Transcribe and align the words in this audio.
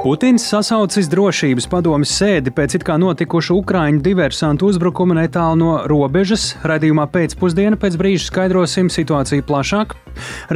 Putins 0.00 0.46
sasaucis 0.48 1.10
drošības 1.12 1.66
padomis 1.68 2.14
sēdi 2.16 2.48
pēc 2.56 2.78
it 2.78 2.84
kā 2.88 2.94
notikuša 2.96 3.52
Ukraiņu 3.52 3.98
diversantu 4.00 4.70
uzbrukuma 4.72 5.18
netālu 5.18 5.58
no 5.60 5.74
robežas. 5.90 6.54
Radījumā 6.64 7.04
pēcpusdiena 7.12 7.76
pēc 7.80 7.98
brīža 8.00 8.30
skaidrosim 8.30 8.88
situāciju 8.88 9.44
plašāk. 9.44 9.92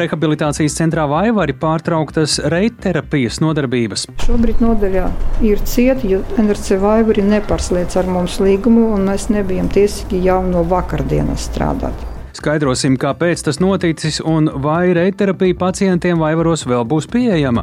Rehabilitācijas 0.01 0.79
centrā 0.79 1.05
Vaivari 1.11 1.53
pārtrauktas 1.61 2.39
reiterapijas 2.55 3.43
nodarbības. 3.45 4.07
Šobrīd 4.25 4.65
nodaļā 4.65 5.11
ir 5.45 5.61
cieta, 5.69 6.09
jo 6.09 6.23
NRC 6.41 6.81
Vaivari 6.81 7.29
nepārslēdz 7.29 8.01
ar 8.01 8.09
mums 8.17 8.41
līgumu, 8.41 8.95
un 8.97 9.05
mēs 9.13 9.29
nebijām 9.29 9.69
tiesīgi 9.77 10.25
jau 10.25 10.41
no 10.49 10.65
vakardienas 10.73 11.51
strādāt. 11.51 12.14
Skaidrosim, 12.45 12.99
kāpēc 13.01 13.41
tas 13.47 13.57
noticis 13.57 14.19
un 14.21 14.51
vai 14.61 14.91
reiterapija 14.93 15.57
pacientiem 15.57 16.21
Vaivaros 16.21 16.67
vēl 16.69 16.83
būs 16.85 17.07
pieejama. 17.09 17.63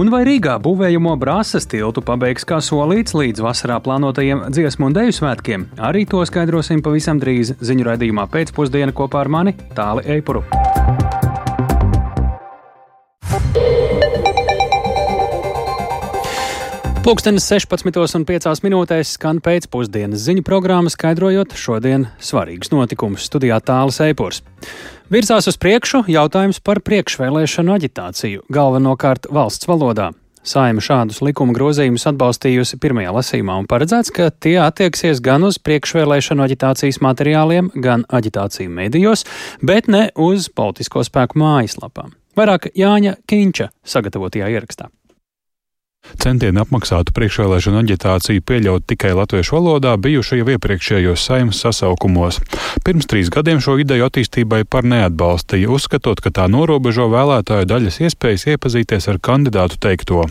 Un 0.00 0.08
vai 0.08 0.22
Rīgā 0.24 0.54
būvējamo 0.64 1.12
brāzas 1.20 1.68
tiltu 1.68 2.00
pabeigs 2.00 2.48
kā 2.48 2.62
solīts 2.64 3.12
līdz 3.12 3.44
vasarā 3.44 3.76
plānotajiem 3.84 4.46
dziesmu 4.48 4.88
un 4.88 4.96
dēļu 4.96 5.16
svētkiem? 5.18 5.66
Arī 5.84 6.06
to 6.08 6.24
skaidrosim 6.24 6.80
pavisam 6.80 7.20
drīz 7.20 7.52
ziņu 7.60 7.90
raidījumā 7.90 8.24
pēcpusdienā 8.32 8.96
kopā 8.96 9.20
ar 9.26 9.32
mani 9.36 9.52
Tāli 9.76 10.08
Eipuru. 10.16 10.46
Pūkstens 17.02 17.42
16,5 17.50 18.60
minūtēs 18.62 19.16
skan 19.16 19.40
pēcpusdienas 19.42 20.22
ziņu 20.22 20.44
programma, 20.46 20.86
skaidrojot 20.92 21.56
šodien 21.58 22.04
svarīgus 22.22 22.70
notikumus. 22.70 23.24
Studijā 23.26 23.56
tālāk 23.58 23.96
Eipors. 24.06 24.38
Virzās 25.10 25.50
uz 25.50 25.58
priekšu 25.58 26.04
jautājums 26.06 26.62
par 26.62 26.78
priekšvēlēšanu 26.86 27.74
aģitāciju, 27.74 28.44
galvenokārt 28.54 29.26
valsts 29.34 29.66
valodā. 29.66 30.12
Saima 30.46 30.78
šādus 30.78 31.18
likuma 31.26 31.58
grozījumus 31.58 32.06
atbalstījusi 32.12 32.78
pirmajā 32.78 33.16
lasīmā 33.18 33.58
un 33.64 33.66
paredzēts, 33.66 34.14
ka 34.14 34.30
tie 34.30 34.60
attieksies 34.62 35.18
gan 35.26 35.42
uz 35.50 35.58
priekšvēlēšanu 35.58 36.46
aģitācijas 36.46 37.02
materiāliem, 37.02 37.74
gan 37.82 38.06
aģitāciju 38.14 38.70
medijos, 38.70 39.26
bet 39.58 39.90
ne 39.90 40.06
uz 40.14 40.46
politisko 40.54 41.02
spēku 41.10 41.42
mājaslapām. 41.42 42.14
Vairāk 42.38 42.70
Jāņa 42.78 43.18
Kīņča 43.26 43.72
sagatavotajā 43.90 44.54
ierakstā. 44.54 44.92
Centieni 46.20 46.60
apmaksātu 46.62 47.14
priekšvēlēšanu 47.16 47.80
aģitāciju 47.82 48.44
pieļaut 48.44 48.84
tikai 48.90 49.14
latviešu 49.16 49.56
valodā 49.56 49.94
bijuši 49.96 50.40
jau 50.40 50.48
iepriekšējos 50.54 51.24
saimnes 51.28 51.62
sasaukumos. 51.64 52.40
Pirms 52.84 53.08
trīs 53.10 53.30
gadiem 53.32 53.60
šo 53.62 53.78
ideju 53.80 54.08
attīstībai 54.08 54.62
par 54.68 54.86
neatbalstīja, 54.88 55.70
uzskatot, 55.72 56.20
ka 56.24 56.32
tā 56.34 56.48
norobežo 56.50 57.08
vēlētāju 57.12 57.68
daļas 57.70 58.00
iespējas 58.08 58.48
iepazīties 58.54 59.08
ar 59.12 59.20
kandidātu 59.22 59.78
teikto. 59.82 60.26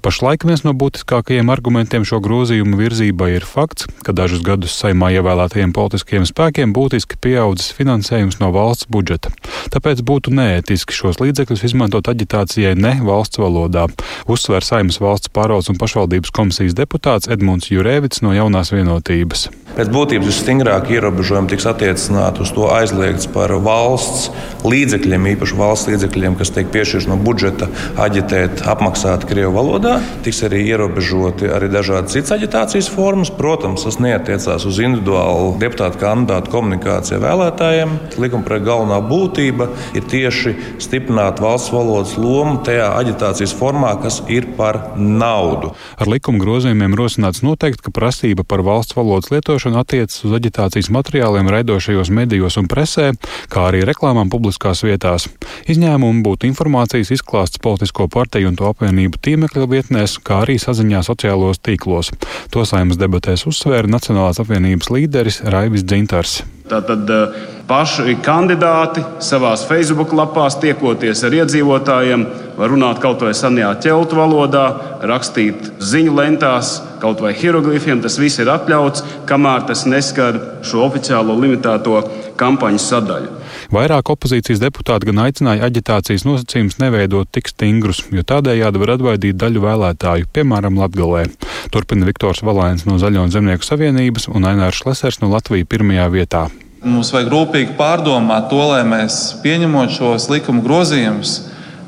Pašlaik 0.00 0.46
viens 0.48 0.62
no 0.64 0.72
būtiskākajiem 0.76 1.50
argumentiem 1.52 2.06
šo 2.08 2.22
grozījumu 2.24 2.78
virzībai 2.80 3.34
ir 3.36 3.44
fakts, 3.44 3.88
ka 4.06 4.14
dažus 4.16 4.40
gadus 4.46 4.76
saimā 4.80 5.10
ievēlētajiem 5.18 5.74
politiskiem 5.76 6.24
spēkiem 6.28 6.72
būtiski 6.76 7.18
pieaudzis 7.20 7.74
finansējums 7.76 8.40
no 8.40 8.48
valsts 8.54 8.88
budžeta. 8.88 9.32
Tāpēc 9.74 10.00
būtu 10.06 10.32
neētiski 10.32 10.96
šos 10.96 11.20
līdzekļus 11.20 11.66
izmantot 11.68 12.08
aģitācijai 12.08 12.72
ne 12.80 12.96
valsts 13.04 13.42
valodā, 13.42 13.88
uzsver 14.30 14.64
saimnes 14.64 15.00
valsts 15.02 15.19
valsts 15.20 15.34
pārvaldes 15.36 15.68
un 15.70 15.78
pašvaldības 15.78 16.32
komisijas 16.32 16.74
deputāts 16.74 17.28
Edmunds 17.28 17.70
Jurēvits 17.70 18.22
no 18.22 18.32
jaunās 18.32 18.72
vienotības. 18.72 19.50
Pēc 19.76 19.88
būtības 19.92 20.26
visstingrāk 20.26 20.88
ierobežojumi 20.90 21.48
tiks 21.52 21.66
attiecināti 21.70 22.42
uz 22.42 22.50
to 22.52 22.66
aizliegts 22.74 23.28
par 23.30 23.52
valsts 23.62 24.30
līdzekļiem, 24.66 25.28
īpaši 25.36 25.56
valsts 25.56 25.88
līdzekļiem, 25.88 26.34
kas 26.40 26.50
tiek 26.56 26.72
piešķirti 26.74 27.08
no 27.08 27.16
budžeta, 27.22 27.68
aģitēt, 28.02 28.64
apmaksāt 28.66 29.24
Krievijas 29.30 29.54
valodā. 29.54 29.92
Tiks 30.26 30.42
arī 30.48 30.64
ierobežoti 30.72 31.48
arī 31.54 31.70
dažādas 31.70 32.16
citas 32.16 32.34
aģitācijas 32.34 32.90
formas. 32.90 33.30
Protams, 33.30 33.86
tas 33.86 34.00
neatiecās 34.02 34.66
uz 34.68 34.82
individuālu 34.82 35.54
deputātu 35.62 36.02
kandidātu 36.02 36.52
komunikāciju 36.52 37.22
vēlētājiem. 37.22 37.94
Likumprojekta 38.20 38.66
galvenā 38.66 38.98
būtība 39.06 39.70
ir 39.96 40.10
tieši 40.10 40.56
stiprināt 40.82 41.40
valsts 41.40 41.72
valodas 41.72 42.18
lomu 42.18 42.58
tajā 42.66 42.90
aģitācijas 42.98 43.54
formā, 43.56 43.94
kas 44.02 44.18
ir 44.28 44.50
par 44.58 44.82
naudu. 45.10 45.72
Ar 46.00 46.10
likuma 46.10 46.40
grozījumiem 46.42 46.94
rosināts 46.98 47.42
noteikt, 47.46 47.82
ka 47.84 47.92
prasība 47.94 48.44
par 48.46 48.62
valsts 48.66 48.96
valodas 48.96 49.32
lietošanu 49.34 49.80
attiecas 49.80 50.22
uz 50.26 50.36
aģitācijas 50.38 50.90
materiāliem 50.94 51.50
raidošajos 51.50 52.12
medijos 52.14 52.58
un 52.60 52.70
presē, 52.70 53.10
kā 53.52 53.66
arī 53.70 53.82
reklāmām 53.88 54.30
publiskās 54.32 54.84
vietās. 54.86 55.28
Izņēmumi 55.70 56.24
būtu 56.26 56.48
informācijas 56.50 57.12
izklāsts 57.16 57.62
politisko 57.62 58.08
partiju 58.12 58.52
un 58.52 58.60
to 58.60 58.70
apvienību 58.70 59.20
tīmekļa 59.24 59.68
vietnēs, 59.74 60.18
kā 60.24 60.44
arī 60.44 60.58
saziņā 60.62 61.02
sociālos 61.06 61.62
tīklos. 61.64 62.12
To 62.54 62.64
saimnes 62.68 63.00
debatēs 63.00 63.46
uzsvēra 63.50 63.90
Nacionālās 63.90 64.40
apvienības 64.42 64.90
līderis 64.94 65.42
Raivis 65.50 65.86
Dzintars. 65.86 66.40
Tātad 66.70 67.08
eh, 67.10 67.38
paši 67.66 68.14
kandidāti 68.22 69.02
savā 69.24 69.56
Facebook 69.58 70.12
lapās 70.14 70.58
tiekoties 70.62 71.24
ar 71.26 71.34
iedzīvotājiem, 71.40 72.26
runāt 72.68 73.00
kaut 73.00 73.22
vai 73.24 73.32
senajā 73.36 73.70
ķeltu 73.86 74.18
valodā, 74.18 74.64
rakstīt 75.08 75.70
ziņu 75.80 76.12
lentās, 76.18 76.74
kaut 77.00 77.22
vai 77.24 77.32
hieroglifiem. 77.32 78.02
Tas 78.04 78.18
viss 78.20 78.42
ir 78.42 78.50
atļauts, 78.52 79.04
kamēr 79.28 79.64
tas 79.70 79.86
neskar 79.88 80.36
šo 80.66 80.84
oficiālo 80.84 81.36
limitēto 81.40 82.02
kampaņas 82.40 82.88
sadaļu. 82.92 83.32
Vairāk 83.72 84.12
opozīcijas 84.12 84.60
deputāti 84.62 85.10
gan 85.10 85.22
aicināja 85.26 85.68
aģitācijas 85.68 86.26
nosacījumus 86.26 86.80
neveidot 86.82 87.30
tik 87.32 87.50
stingrus, 87.52 88.02
jo 88.10 88.24
tādējādi 88.26 88.82
var 88.82 88.96
atbaidīt 88.96 89.38
daļu 89.40 89.62
vēlētāju, 89.64 90.30
piemēram, 90.34 90.80
Latgalē. 90.80 91.28
Turpina 91.70 92.08
Viktors 92.08 92.42
Valēns 92.46 92.86
no 92.88 92.98
Zaļo 92.98 93.28
un 93.28 93.32
Zemnieku 93.34 93.66
savienības 93.66 94.30
un 94.32 94.48
Ainārs 94.48 94.82
Šlesers 94.82 95.20
no 95.22 95.30
Latvijas 95.30 95.68
pirmajā 95.70 96.08
vietā. 96.12 96.48
Mums 96.80 97.10
vajag 97.12 97.28
rūpīgi 97.28 97.74
pārdomāt 97.76 98.48
to, 98.48 98.60
lai 98.70 98.80
mēs 98.88 99.36
pieņemot 99.44 99.92
šos 99.92 100.30
likuma 100.32 100.64
grozījumus, 100.64 101.34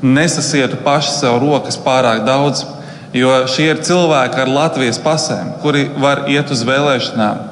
nesasietu 0.03 0.81
paši 0.83 1.15
sev 1.17 1.39
rokas 1.41 1.79
pārāk 1.79 2.25
daudz. 2.27 2.65
Jo 3.13 3.43
šie 3.49 3.69
ir 3.69 3.81
cilvēki 3.85 4.39
ar 4.41 4.49
Latvijas 4.49 4.97
pasēm, 5.01 5.53
kuri 5.61 5.85
var 6.01 6.25
iet 6.33 6.49
uz 6.51 6.63
vēlēšanām. 6.65 7.43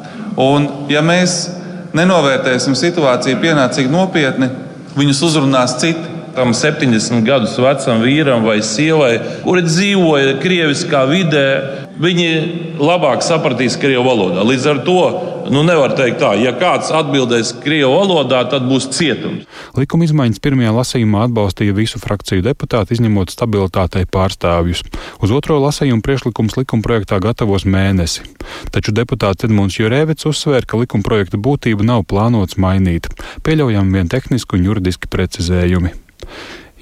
Un, 0.42 0.68
ja 0.90 1.04
mēs 1.06 1.44
nenovērtēsim 1.98 2.76
situāciju 2.78 3.40
pienācīgi 3.44 3.92
nopietni, 3.92 4.50
viņus 4.98 5.22
uzrunās 5.28 5.78
citi. 5.82 6.11
Tam 6.36 6.54
70 6.56 7.26
gadus 7.28 7.58
vecam 7.60 8.04
vīram 8.06 8.46
vai 8.48 8.62
sievai, 8.64 9.14
kuri 9.44 9.66
dzīvoja 9.68 10.38
krieviskā 10.44 11.04
vidē, 11.10 11.48
viņi 12.02 12.30
labāk 12.80 13.24
sapratīs 13.26 13.78
krievu 13.82 14.06
valodā. 14.08 14.46
Līdz 14.48 14.68
ar 14.72 14.82
to 14.86 15.02
nu, 15.52 15.64
nevar 15.68 15.94
teikt 15.98 16.22
tā, 16.22 16.32
ja 16.40 16.54
kāds 16.58 16.92
atbildēs 16.96 17.54
krievu 17.64 17.92
valodā, 17.96 18.42
tad 18.50 18.66
būs 18.70 18.90
cietums. 18.96 19.48
Likuma 19.78 20.06
izmaiņas 20.08 20.42
pirmajā 20.44 20.74
lasījumā 20.76 21.26
atbalstīja 21.28 21.76
visu 21.78 22.02
frakciju 22.02 22.46
deputāti, 22.46 22.96
izņemot 22.96 23.34
stabilitātei 23.34 24.06
pārstāvjus. 24.12 24.84
Uz 25.22 25.34
otro 25.36 25.60
lasījumu 25.64 26.04
priekšlikums 26.06 26.58
likumprojektā 26.60 27.22
gatavos 27.24 27.66
mēnesi. 27.66 28.26
Taču 28.72 28.96
deputāts 28.96 29.48
Edmunds 29.48 29.80
Jurēvits 29.80 30.30
uzsvēra, 30.30 30.68
ka 30.68 30.80
likumprojekta 30.82 31.42
būtība 31.42 31.86
nav 31.88 32.06
plānots 32.12 32.60
mainīt. 32.62 33.10
Pieļaujam 33.46 33.92
vien 33.96 34.12
tehniski 34.12 34.60
un 34.60 34.72
juridiski 34.72 35.12
precizējumi. 35.12 35.96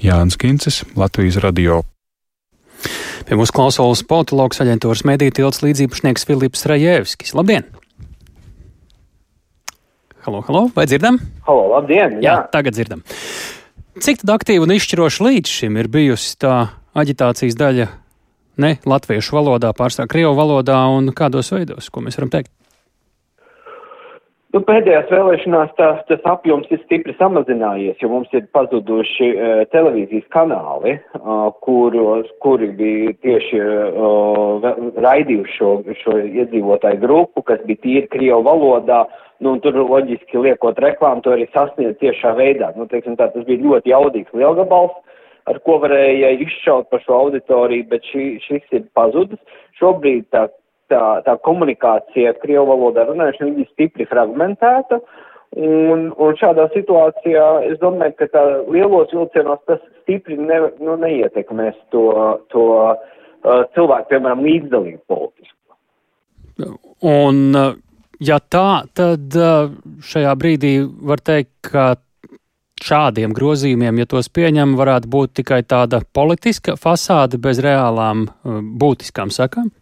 Jānis 0.00 0.38
Kincis, 0.40 0.82
Latvijas 0.96 1.40
radio. 1.44 1.82
Pie 3.28 3.36
mūsu 3.36 3.52
klausulas 3.54 4.02
politologs 4.08 4.62
aģentūras 4.62 5.04
mediju 5.08 5.34
tilts 5.36 5.60
līdzīpašnieks 5.62 6.24
Filips 6.28 6.64
Rajevskis. 6.70 7.34
Labdien! 7.36 7.68
Halo, 10.24 10.42
halo, 10.48 10.66
vai 10.76 10.86
dzirdam? 10.88 11.20
Halo, 11.46 11.68
labdien! 11.74 12.18
Jā, 12.20 12.32
jā 12.32 12.36
tagad 12.52 12.76
dzirdam. 12.76 13.04
Cik 14.00 14.22
tad 14.22 14.34
aktīva 14.38 14.64
un 14.64 14.74
izšķiroša 14.74 15.26
līdz 15.26 15.52
šim 15.60 15.76
ir 15.80 15.88
bijusi 15.92 16.36
tā 16.40 16.54
aģitācijas 16.96 17.56
daļa 17.60 17.86
ne 18.60 18.74
latviešu 18.88 19.36
valodā, 19.36 19.72
pārstāv 19.76 20.08
krievu 20.12 20.32
valodā 20.38 20.78
un 20.92 21.12
kādos 21.16 21.52
veidos, 21.54 21.88
ko 21.92 22.04
mēs 22.04 22.18
varam 22.20 22.32
teikt? 22.32 22.52
Nu, 24.50 24.58
pēdējās 24.66 25.10
vēlēšanās 25.12 25.74
tā, 25.78 25.88
tas 26.08 26.24
apjoms 26.26 26.66
ir 26.74 26.80
stipri 26.82 27.12
samazinājies, 27.20 28.00
jo 28.02 28.08
mums 28.10 28.32
ir 28.34 28.48
pazuduši 28.56 29.28
uh, 29.30 29.60
televīzijas 29.70 30.26
kanāli, 30.34 30.96
uh, 31.20 31.52
kuros, 31.62 32.26
kuri 32.42 32.72
bija 32.74 33.12
tieši 33.22 33.60
uh, 33.62 34.66
raidījuši 35.06 35.54
šo, 35.54 35.70
šo 36.00 36.16
iedzīvotāju 36.24 36.98
grupu, 37.04 37.44
kas 37.46 37.62
bija 37.68 37.82
tīri 37.84 38.10
Krievu 38.10 38.42
valodā, 38.48 39.04
nu, 39.38 39.54
tur 39.62 39.78
loģiski 39.84 40.42
liekot 40.42 40.82
reklāmu, 40.82 41.22
to 41.22 41.36
arī 41.36 41.46
sasniedz 41.54 42.00
tiešā 42.02 42.34
veidā. 42.40 42.72
Nu, 42.74 42.90
teiksim, 42.90 43.14
tā, 43.20 43.30
tas 43.30 43.46
bija 43.46 43.62
ļoti 43.62 43.94
jaudīgs 43.94 44.34
lielgabals, 44.34 44.98
ar 45.46 45.62
ko 45.62 45.78
varēja 45.84 46.34
izšaut 46.42 46.90
par 46.90 47.06
šo 47.06 47.22
auditoriju, 47.22 47.86
bet 47.94 48.10
šī, 48.10 48.32
šis 48.48 48.66
ir 48.74 48.90
pazudis. 48.98 49.38
Šobrīd 49.78 50.26
tā 50.34 50.48
tā, 50.90 51.02
tā 51.26 51.36
komunikācija 51.46 52.36
Krievu 52.42 52.68
valodā 52.72 53.06
runāšana 53.08 53.62
ir 53.62 53.68
stipri 53.72 54.06
fragmentēta. 54.10 55.00
Un, 55.60 56.10
un 56.14 56.36
šādā 56.38 56.68
situācijā 56.70 57.46
es 57.66 57.80
domāju, 57.82 58.14
ka 58.20 58.28
tā 58.30 58.42
lielos 58.70 59.10
vilcienos 59.10 59.58
tas 59.66 59.80
stipri 60.02 60.36
ne, 60.38 60.60
nu, 60.78 60.94
neietekmēs 61.00 61.74
to, 61.90 62.04
to 62.54 62.66
uh, 62.76 62.92
uh, 63.42 63.64
cilvēku, 63.74 64.12
piemēram, 64.12 64.44
līdzdalību 64.46 65.02
politiski. 65.10 65.56
Un, 67.08 67.40
ja 68.20 68.38
tā, 68.52 68.68
tad 68.94 69.34
šajā 70.04 70.36
brīdī 70.38 70.74
var 70.84 71.22
teikt, 71.24 71.54
ka 71.72 71.86
šādiem 72.84 73.34
grozījumiem, 73.36 74.00
ja 74.00 74.08
tos 74.08 74.30
pieņem, 74.32 74.76
varētu 74.78 75.10
būt 75.12 75.34
tikai 75.40 75.62
tāda 75.68 76.02
politiska 76.16 76.76
fasāde 76.80 77.40
bez 77.42 77.60
reālām 77.64 78.28
būtiskām 78.80 79.32
sakām? 79.34 79.72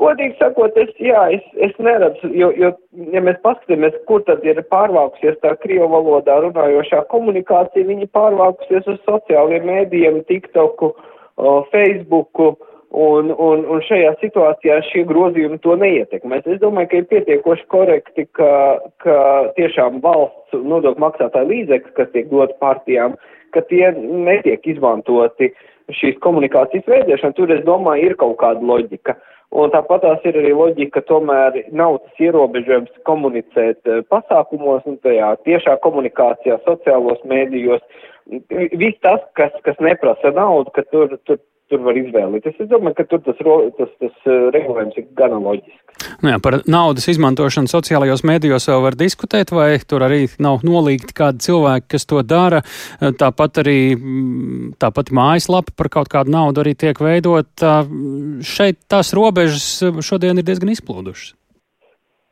Godīgi 0.00 0.38
sakot, 0.40 0.76
es, 0.80 0.90
jā, 1.02 1.26
es, 1.34 1.44
es 1.60 1.74
neredzu, 1.82 2.30
jo, 2.32 2.48
jo, 2.56 2.70
ja 3.12 3.20
mēs 3.24 3.36
paskatāmies, 3.44 3.96
kur 4.08 4.22
tad 4.24 4.44
ir 4.48 4.62
pārvākusies 4.72 5.36
tā 5.44 5.52
krievu 5.60 5.90
valodā 5.92 6.38
runājošā 6.40 7.02
komunikācija, 7.12 7.88
viņi 7.88 8.08
pārvākusies 8.16 8.88
uz 8.88 9.00
sociālajiem 9.04 9.66
mēdījiem, 9.68 10.20
TikToku, 10.30 10.94
Facebooku, 11.74 12.54
un, 12.96 13.28
un, 13.36 13.66
un 13.68 13.82
šajā 13.84 14.14
situācijā 14.22 14.78
šie 14.88 15.04
grozījumi 15.10 15.60
to 15.66 15.76
neietekmēs. 15.82 16.48
Es 16.48 16.62
domāju, 16.62 16.88
ka 16.90 17.02
ir 17.02 17.10
pietiekoši 17.10 17.66
korekti, 17.74 18.24
ka, 18.38 18.52
ka 19.04 19.16
tiešām 19.58 20.00
valsts 20.04 20.56
nodokļu 20.56 21.04
maksātāju 21.04 21.50
līdzekļi, 21.52 21.92
kas 21.98 22.08
tiek 22.14 22.30
dot 22.32 22.56
partijām, 22.64 23.18
ka 23.52 23.62
tie 23.68 23.90
netiek 24.00 24.64
izmantoti 24.72 25.50
šīs 25.92 26.16
komunikācijas 26.24 26.88
veidēšana. 26.88 27.36
Tur, 27.36 27.52
es 27.52 27.60
domāju, 27.68 28.08
ir 28.08 28.16
kaut 28.18 28.38
kāda 28.40 28.64
loģika. 28.64 29.18
Uh, 29.18 29.29
Un 29.50 29.72
tāpat 29.74 30.04
tās 30.04 30.26
ir 30.30 30.36
arī 30.38 30.52
loģika, 30.54 31.02
tomēr 31.08 31.56
nav 31.74 31.96
tas 32.04 32.22
ierobežojums 32.22 32.92
komunicēt 33.08 33.88
eh, 33.90 34.02
pasākumos 34.12 34.86
un 34.86 35.00
tajā 35.02 35.32
tiešā 35.48 35.74
komunikācijā, 35.82 36.60
sociālos 36.68 37.18
mēdījos. 37.26 37.82
Viss 38.78 39.00
tas, 39.02 39.24
kas, 39.34 39.56
kas 39.66 39.80
neprasa 39.82 40.30
naudu, 40.36 40.70
ka 40.76 40.84
tur, 40.94 41.16
tur 41.26 41.40
tur 41.70 41.84
var 41.86 41.98
izvēlēties. 41.98 42.58
Es 42.60 42.68
domāju, 42.70 42.98
ka 42.98 43.06
tur 43.10 43.22
tas, 43.26 43.40
tas, 43.78 43.92
tas 44.02 44.28
eh, 44.28 44.42
regulējums 44.56 44.98
ir 45.00 45.06
gana 45.18 45.40
loģisks. 45.40 46.06
Nu 46.24 46.32
jā, 46.32 46.38
par 46.42 46.58
naudas 46.70 47.08
izmantošanu 47.12 47.70
sociālajos 47.70 48.24
mēdījos 48.28 48.68
vēl 48.70 48.84
var 48.84 48.96
diskutēt, 49.00 49.52
vai 49.54 49.74
tur 49.88 50.04
arī 50.06 50.22
nav 50.42 50.64
nolīgti 50.66 51.16
kādi 51.16 51.44
cilvēki, 51.46 51.88
kas 51.94 52.08
to 52.08 52.22
dara. 52.26 52.62
Tāpat 53.00 53.60
arī 53.64 53.78
mm, 53.96 54.76
tāpat 54.80 55.12
mājaslapa 55.16 55.76
par 55.76 55.90
kaut 55.92 56.12
kādu 56.12 56.32
naudu 56.34 56.64
arī 56.64 56.76
tiek 56.78 57.00
veidot. 57.00 57.66
Šeit 58.46 58.80
tās 58.90 59.12
robežas 59.16 59.68
šodien 60.04 60.40
ir 60.40 60.48
diezgan 60.48 60.72
izplūdušas. 60.72 61.36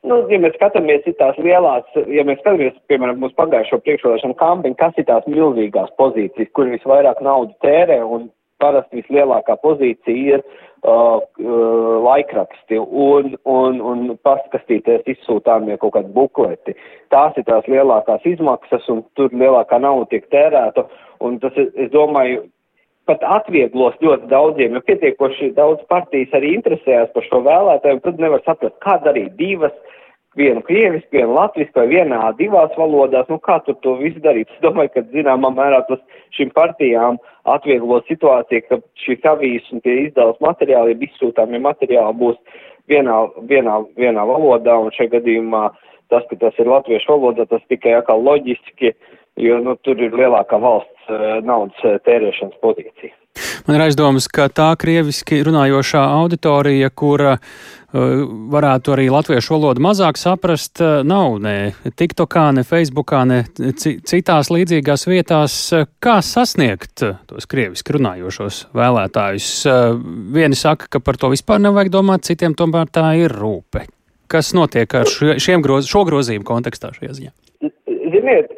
Nu, 0.06 0.20
ja 0.30 0.38
mēs 0.40 0.54
skatāmies 0.54 1.06
į 1.10 1.12
tās 1.18 1.36
lielās, 1.42 1.86
ja 2.06 2.22
mēs 2.24 2.38
skatāmies, 2.40 2.76
piemēram, 2.90 3.18
mūsu 3.20 3.34
pagājušo 3.36 3.80
priekšvēlēšanu 3.82 4.36
kampaņu, 4.38 4.76
kas 4.78 5.00
ir 5.00 5.08
tās 5.08 5.26
milzīgās 5.28 5.90
pozīcijas, 5.98 6.52
kur 6.54 6.70
visvairāk 6.70 7.18
naudu 7.26 7.56
tērē 7.64 7.98
un 8.06 8.28
parasti 8.62 9.00
vislielākā 9.00 9.56
pozīcija 9.62 10.38
ir 10.38 10.42
uh, 10.42 11.18
uh, 11.20 11.96
laikraksti 12.04 12.80
un, 12.82 13.34
un, 13.48 13.80
un 13.92 14.12
paskastīties 14.26 15.08
izsūtāmie 15.14 15.78
kaut 15.82 15.96
kādi 15.96 16.12
bukleti. 16.14 16.76
Tās 17.14 17.38
ir 17.38 17.46
tās 17.48 17.66
lielākās 17.70 18.26
izmaksas 18.28 18.86
un 18.92 19.04
tur 19.18 19.34
lielākā 19.34 19.80
nauda 19.82 20.10
tiek 20.12 20.28
tērēta. 20.34 20.86
Un 21.24 21.40
tas, 21.42 21.54
es 21.58 21.90
domāju, 21.94 22.46
pat 23.08 23.22
atvieglos 23.24 23.96
ļoti 24.04 24.28
daudziem, 24.30 24.76
jo 24.76 24.84
pietiekoši 24.84 25.54
daudz 25.56 25.84
partijas 25.92 26.34
arī 26.36 26.52
interesējās 26.58 27.14
par 27.14 27.24
šo 27.30 27.40
vēlētāju, 27.46 28.02
tad 28.04 28.20
nevar 28.20 28.44
saprast, 28.44 28.76
kā 28.84 28.98
darīt 29.06 29.32
divas 29.40 29.74
vienu 30.36 30.62
krievisku, 30.62 31.08
vienu 31.12 31.34
latvisku 31.34 31.80
vai 31.80 31.86
vienā 31.88 32.20
divās 32.38 32.74
valodās, 32.78 33.28
nu 33.32 33.38
kā 33.42 33.58
tur 33.64 33.78
to 33.82 33.96
visu 34.02 34.20
darīt? 34.24 34.50
Es 34.54 34.62
domāju, 34.64 34.92
ka 34.94 35.04
zināmā 35.14 35.50
mērā 35.54 35.80
tas 35.88 36.00
šīm 36.36 36.52
partijām 36.56 37.18
atvieglo 37.48 38.00
situāciju, 38.08 38.64
ka 38.68 38.80
šīs 39.04 39.28
avīzes 39.32 39.72
un 39.72 39.84
tie 39.84 39.96
izdevums 40.06 40.40
materiāli, 40.44 40.94
ja 40.94 41.08
izsūtāmie 41.08 41.60
materiāli 41.64 42.20
būs 42.22 42.38
vienā, 42.88 43.20
vienā, 43.50 43.80
vienā 43.96 44.26
valodā, 44.28 44.78
un 44.78 44.92
šajā 44.96 45.16
gadījumā 45.18 45.68
tas, 46.12 46.24
ka 46.30 46.40
tas 46.40 46.58
ir 46.60 46.70
latviešu 46.70 47.14
valoda, 47.14 47.46
tas 47.48 47.64
tikai 47.72 47.98
atkal 47.98 48.22
loģiski, 48.24 48.94
jo 49.38 49.60
nu, 49.64 49.76
tur 49.84 50.00
ir 50.02 50.16
lielākā 50.16 50.60
valsts 50.60 51.12
uh, 51.12 51.38
naudas 51.44 51.84
uh, 51.84 52.00
tērēšanas 52.08 52.60
pozīcija. 52.64 53.14
Man 53.68 53.76
ir 53.76 53.82
aizdomas, 53.84 54.24
ka 54.32 54.46
tā 54.48 54.70
krieviski 54.80 55.42
runājošā 55.44 56.00
auditorija, 56.00 56.88
kura 56.88 57.34
uh, 57.36 58.22
varētu 58.48 58.94
arī 58.94 59.10
latviešu 59.12 59.52
valodu 59.58 59.82
mazāk 59.84 60.16
saprast, 60.16 60.80
uh, 60.80 61.02
nav 61.04 61.34
ne 61.44 61.74
TikTokā, 62.00 62.46
ne 62.56 62.62
Facebookā, 62.64 63.26
ne 63.28 63.42
citās 63.52 64.48
līdzīgās 64.48 65.04
vietās. 65.10 65.56
Kā 66.00 66.14
sasniegt 66.24 67.04
tos 67.28 67.44
krieviski 67.50 67.92
runājošos 67.98 68.62
vēlētājus? 68.72 69.48
Uh, 69.68 69.98
vieni 70.32 70.56
saka, 70.56 70.88
ka 70.96 71.04
par 71.04 71.20
to 71.20 71.28
vispār 71.34 71.60
nevajag 71.60 71.92
domāt, 71.92 72.24
citiem 72.24 72.56
tomēr 72.56 72.88
tā 72.88 73.10
ir 73.20 73.34
rūpe. 73.36 73.84
Kas 74.32 74.54
notiek 74.56 74.96
ar 74.96 75.12
šiem 75.12 75.60
groz, 75.66 75.90
šo 75.92 76.06
grozījumu 76.08 76.48
kontekstā 76.48 76.94
šajā 76.96 77.18
ziņā? 77.18 77.34
Ziniet, 78.16 78.48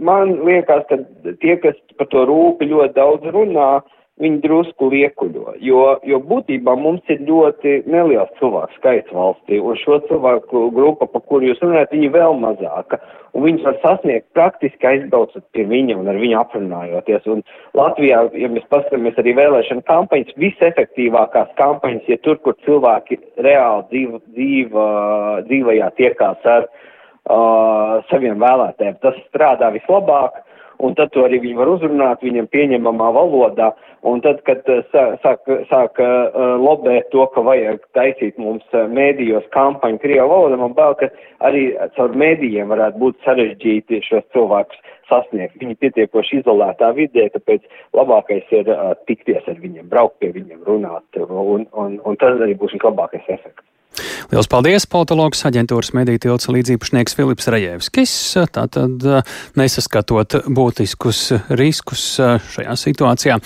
man 0.00 0.38
liekas, 0.48 0.88
ka 0.88 0.96
tie, 1.44 1.58
kas 1.60 1.76
par 2.00 2.08
to 2.08 2.24
rūpi 2.30 2.70
ļoti 2.70 2.96
daudz 2.96 3.28
runā, 3.36 3.68
uh, 3.82 4.00
viņi 4.22 4.38
drusku 4.44 4.86
liekuļo, 4.92 5.56
jo, 5.64 5.80
jo 6.06 6.20
būtībā 6.22 6.76
mums 6.78 7.02
ir 7.10 7.24
ļoti 7.26 7.80
neliels 7.90 8.30
cilvēku 8.38 8.76
skaits 8.78 9.10
valstī, 9.14 9.58
un 9.58 9.74
šo 9.80 9.98
cilvēku 10.06 10.68
grupa, 10.76 11.08
pa 11.10 11.18
kuru 11.18 11.48
jūs 11.48 11.62
runājat, 11.64 11.96
viņi 11.96 12.12
vēl 12.14 12.38
mazāka, 12.38 13.00
un 13.34 13.42
viņus 13.48 13.66
var 13.66 13.80
sasniegt 13.82 14.28
praktiski 14.38 14.86
aizbraucot 14.86 15.42
pie 15.56 15.66
viņa 15.66 15.98
un 15.98 16.12
ar 16.12 16.20
viņu 16.22 16.38
aprunājoties. 16.44 17.26
Un 17.34 17.42
Latvijā, 17.74 18.22
ja 18.38 18.52
mēs 18.54 18.70
paskatāmies 18.70 19.18
arī 19.18 19.34
vēlēšana 19.40 19.82
kampaņas, 19.90 20.38
visefektīvākās 20.38 21.50
kampaņas, 21.58 22.06
ja 22.14 22.20
tur, 22.22 22.38
kur 22.46 22.54
cilvēki 22.68 23.18
reāli 23.42 23.88
dzīv, 23.90 24.16
dzīv, 24.38 24.80
dzīvajā 25.50 25.90
tiekās 25.98 26.50
ar 26.54 26.70
uh, 26.70 27.98
saviem 28.12 28.38
vēlētēm, 28.38 29.02
tas 29.02 29.18
strādā 29.26 29.74
vislabāk 29.74 30.43
un 30.78 30.94
tad 30.98 31.12
to 31.14 31.24
arī 31.26 31.40
viņi 31.42 31.58
var 31.58 31.70
uzrunāt 31.74 32.22
viņam 32.24 32.48
pieņemamā 32.52 33.10
valodā, 33.16 33.70
un 34.08 34.22
tad, 34.24 34.40
kad 34.48 34.66
uh, 34.70 34.82
sāk, 35.22 35.44
sāk 35.70 36.00
uh, 36.02 36.56
lobēt 36.60 37.10
to, 37.12 37.26
ka 37.34 37.44
vajag 37.46 37.82
taisīt 37.96 38.38
mums 38.40 38.64
uh, 38.72 38.86
mēdījos 38.90 39.46
kampaņu 39.54 40.00
Krievu 40.02 40.30
valodā, 40.32 40.58
man 40.60 40.76
bail, 40.76 40.96
ka 41.00 41.10
arī 41.46 41.66
caur 41.96 42.16
mēdījiem 42.24 42.72
varētu 42.72 43.00
būt 43.02 43.20
sarežģīti 43.26 44.02
šos 44.08 44.26
cilvēkus 44.36 44.80
sasniegt. 45.10 45.58
Viņi 45.60 45.78
pietiekoši 45.82 46.40
izolētā 46.40 46.90
vidē, 46.96 47.28
tāpēc 47.34 47.68
labākais 47.96 48.48
ir 48.56 48.70
tikties 49.08 49.44
ar 49.50 49.60
viņiem, 49.60 49.90
braukt 49.92 50.18
pie 50.22 50.32
viņiem, 50.36 50.64
runāt, 50.68 51.20
un, 51.20 51.68
un, 51.72 52.00
un 52.00 52.20
tas 52.20 52.40
arī 52.40 52.56
būs 52.58 52.76
vislabākais 52.78 53.28
efekts. 53.28 53.68
Lielas 54.32 54.48
paldies! 54.50 54.86
Politologs 54.90 55.44
aģentūras 55.48 55.92
mediju 55.96 56.22
tilts 56.24 56.48
līdzīpašnieks 56.50 57.16
Filips 57.18 57.48
Rajevskis. 57.52 58.14
Tātad 58.54 59.04
nesaskatot 59.58 60.40
būtiskus 60.46 61.26
riskus 61.54 62.06
šajā 62.54 62.78
situācijā. 62.80 63.40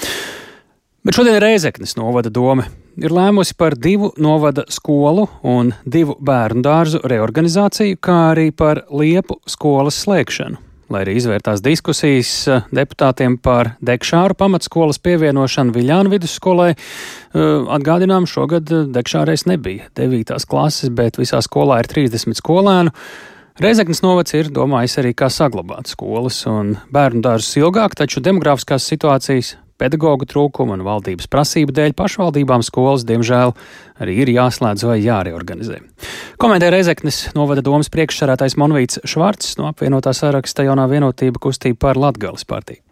Bet 1.07 1.17
šodien 1.17 1.41
Reizeknes 1.43 1.97
novada 1.97 2.33
doma 2.33 2.67
ir 2.99 3.15
lēmusi 3.15 3.57
par 3.59 3.77
divu 3.79 4.11
novada 4.21 4.67
skolu 4.73 5.29
un 5.47 5.75
divu 5.87 6.19
bērnu 6.21 6.65
dārzu 6.67 7.03
reorganizāciju, 7.07 8.01
kā 8.03 8.23
arī 8.33 8.51
par 8.53 8.85
liepu 8.91 9.39
skolas 9.49 10.03
slēgšanu 10.05 10.68
lai 10.93 11.03
arī 11.05 11.17
izvērtās 11.19 11.63
diskusijas 11.65 12.33
eh, 12.49 12.67
deputātiem 12.75 13.39
par 13.43 13.75
Dekšāru 13.85 14.37
pamatskolas 14.39 15.01
pievienošanu 15.05 15.75
Viļānu 15.77 16.13
vidusskolai. 16.15 16.71
Eh, 16.75 17.47
atgādinām, 17.77 18.29
šogad 18.31 18.73
eh, 18.73 18.87
Dekšārais 18.95 19.47
nebija 19.51 19.89
9. 19.99 20.35
klases, 20.49 20.93
bet 20.95 21.21
visā 21.21 21.43
skolā 21.45 21.83
ir 21.83 21.91
30 21.91 22.39
skolēnu. 22.41 22.95
Reizeknas 23.59 24.05
novacs 24.05 24.37
ir 24.39 24.53
domājis 24.55 25.01
arī, 25.01 25.15
kā 25.19 25.27
saglabāt 25.35 25.91
skolas 25.91 26.45
un 26.47 26.77
bērnu 26.95 27.25
dārzus 27.27 27.59
ilgāk, 27.59 27.97
taču 27.99 28.23
demografiskās 28.23 28.87
situācijas 28.87 29.57
pedagoģu 29.79 30.29
trūkuma 30.29 30.77
un 30.77 30.85
valdības 30.87 31.31
prasību 31.31 31.75
dēļ 31.77 31.95
pašvaldībām 31.99 32.65
skolas, 32.67 33.07
diemžēl, 33.09 33.55
arī 34.03 34.19
ir 34.25 34.33
jāslēdz 34.35 34.85
vai 34.89 34.99
jāreorganizē. 35.05 35.81
Komentē 36.43 36.73
Reizeknes 36.75 37.29
novada 37.39 37.65
domas 37.65 37.91
priekšsarātais 37.95 38.59
Monvīts 38.61 39.01
Švarts 39.09 39.57
no 39.61 39.71
apvienotā 39.71 40.15
saraksta 40.17 40.67
jaunā 40.69 40.89
vienotība 40.91 41.41
kustība 41.49 41.89
par 41.89 42.01
Latgales 42.01 42.47
partiju. 42.49 42.83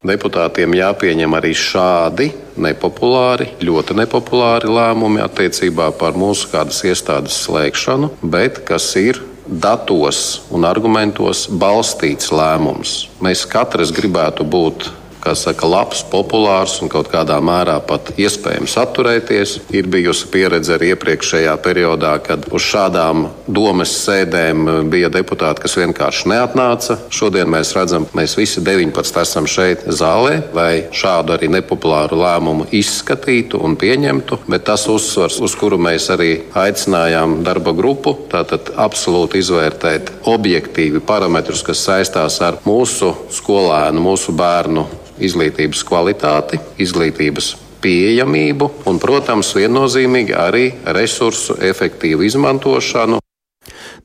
Deputātiem 0.00 0.72
jāpieņem 0.78 1.34
arī 1.36 1.50
šādi 1.52 2.30
nepopulāri, 2.64 3.50
ļoti 3.60 3.98
nepopulāri 3.98 4.70
lēmumi 4.72 5.20
attiecībā 5.20 5.90
par 6.00 6.16
mūsu 6.16 6.48
kādas 6.48 6.78
iestādes 6.88 7.36
slēgšanu, 7.44 8.08
bet 8.22 8.62
kas 8.64 8.86
ir 8.96 9.20
datos 9.44 10.46
un 10.56 10.64
argumentos 10.64 11.44
balstīts 11.52 12.32
lēmums. 12.32 12.94
Mēs 13.20 13.44
katrs 13.50 13.92
gribētu 13.92 14.48
būt 14.48 14.88
kā 15.22 15.34
saka, 15.38 15.68
labs, 15.68 16.02
populārs 16.10 16.78
un 16.82 16.90
kaut 16.92 17.10
kādā 17.12 17.38
mērā 17.44 17.78
pat 17.86 18.12
iespējams 18.20 18.76
atturēties. 18.80 19.56
Ir 19.76 19.88
bijusi 19.90 20.28
pieredze 20.32 20.74
arī 20.76 20.92
iepriekšējā 20.94 21.54
periodā, 21.64 22.16
kad 22.24 22.48
uz 22.54 22.64
šādām 22.66 23.26
domas 23.46 23.92
sēdēm 24.04 24.88
bija 24.90 25.10
deputāti, 25.12 25.64
kas 25.64 25.76
vienkārši 25.80 26.30
neatnāca. 26.32 26.98
Šodien 27.14 27.50
mēs 27.52 27.74
redzam, 27.76 28.06
mēs 28.16 28.36
visi 28.38 28.62
19 28.64 29.20
esam 29.22 29.48
šeit 29.50 29.86
zālē, 29.86 30.40
lai 30.56 30.72
šādu 30.94 31.36
arī 31.36 31.50
nepopulāru 31.52 32.20
lēmumu 32.20 32.68
izskatītu 32.76 33.60
un 33.64 33.76
pieņemtu. 33.80 34.40
Bet 34.50 34.66
tas 34.70 34.86
uzsvars, 34.90 35.40
uz 35.44 35.56
kuru 35.58 35.78
mēs 35.80 36.10
arī 36.14 36.30
aicinājām 36.56 37.40
darba 37.46 37.74
grupu, 37.76 38.16
tātad 38.30 38.72
absolūti 38.80 39.40
izvērtēt 39.42 40.12
objektīvi 40.30 41.02
parametrus, 41.06 41.64
kas 41.66 41.84
saistās 41.86 42.40
ar 42.44 42.60
mūsu 42.66 43.12
skolēnu, 43.34 44.02
mūsu 44.10 44.34
bērnu 44.36 44.86
izglītības 45.26 45.82
kvalitāti, 45.88 46.60
izglītības 46.82 47.54
pieejamību 47.80 48.70
un, 48.90 49.00
protams, 49.00 49.54
viennozīmīgi 49.56 50.36
arī 50.36 50.68
resursu 50.96 51.56
efektīvu 51.70 52.28
izmantošanu. 52.28 53.20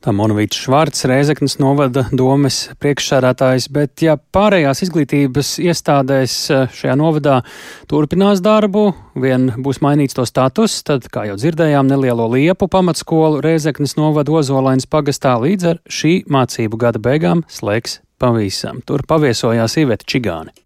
Tā 0.04 0.12
Monovīts 0.12 0.58
Švarts, 0.60 1.06
Rēzeknas 1.08 1.56
novada 1.58 2.04
domes 2.12 2.66
priekšsēdētājs, 2.82 3.68
bet 3.72 4.02
ja 4.04 4.16
pārējās 4.16 4.82
izglītības 4.84 5.54
iestādēs 5.64 6.34
eh, 6.52 6.66
šajā 6.76 6.96
novadā 7.00 7.38
turpinās 7.90 8.42
darbu, 8.44 8.90
vien 9.16 9.48
būs 9.56 9.80
mainīts 9.84 10.18
to 10.18 10.26
status, 10.28 10.78
tad, 10.86 11.08
kā 11.12 11.24
jau 11.30 11.38
dzirdējām, 11.40 11.88
nelielo 11.88 12.28
liepu 12.34 12.68
pamatskolu 12.72 13.40
Rēzeknas 13.44 13.96
novada 13.98 14.36
Ozolainas 14.36 14.88
pagastā 14.90 15.34
līdz 15.42 15.72
ar 15.72 15.82
šī 15.88 16.14
mācību 16.28 16.82
gada 16.84 17.02
beigām 17.02 17.46
slēgs 17.48 18.00
pavisam. 18.20 18.84
Tur 18.84 19.08
paviesojās 19.08 19.80
Iveta 19.80 20.08
Čigāni. 20.08 20.65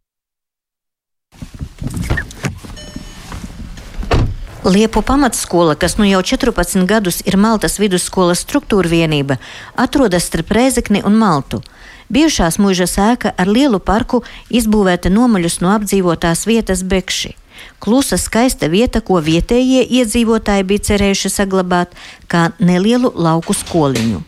Liepu 4.65 5.03
pamatskola, 5.03 5.75
kas 5.75 5.97
nu 5.97 6.05
jau 6.05 6.21
14 6.23 6.85
gadus 6.85 7.23
ir 7.25 7.39
Maltas 7.41 7.79
vidusskolas 7.81 8.43
struktūra 8.45 8.91
vienība, 8.93 9.39
atrodas 9.73 10.27
starp 10.29 10.53
Rēzekni 10.53 11.01
un 11.01 11.17
Maltu. 11.17 11.63
Bijušās 12.13 12.59
mūža 12.61 12.85
sēka 12.91 13.33
ar 13.41 13.49
lielu 13.49 13.81
parku 13.81 14.21
izbūvēta 14.53 15.09
nomaļus 15.09 15.63
no 15.65 15.73
apdzīvotās 15.79 16.45
vietas 16.45 16.85
Bekši. 16.85 17.33
Klusa, 17.81 18.21
skaista 18.21 18.69
vieta, 18.69 19.01
ko 19.01 19.23
vietējie 19.25 19.81
iedzīvotāji 19.97 20.69
bija 20.69 20.87
cerējuši 20.91 21.33
saglabāt 21.33 21.97
kā 22.29 22.51
nelielu 22.61 23.15
lauku 23.17 23.57
skoliņu. 23.57 24.21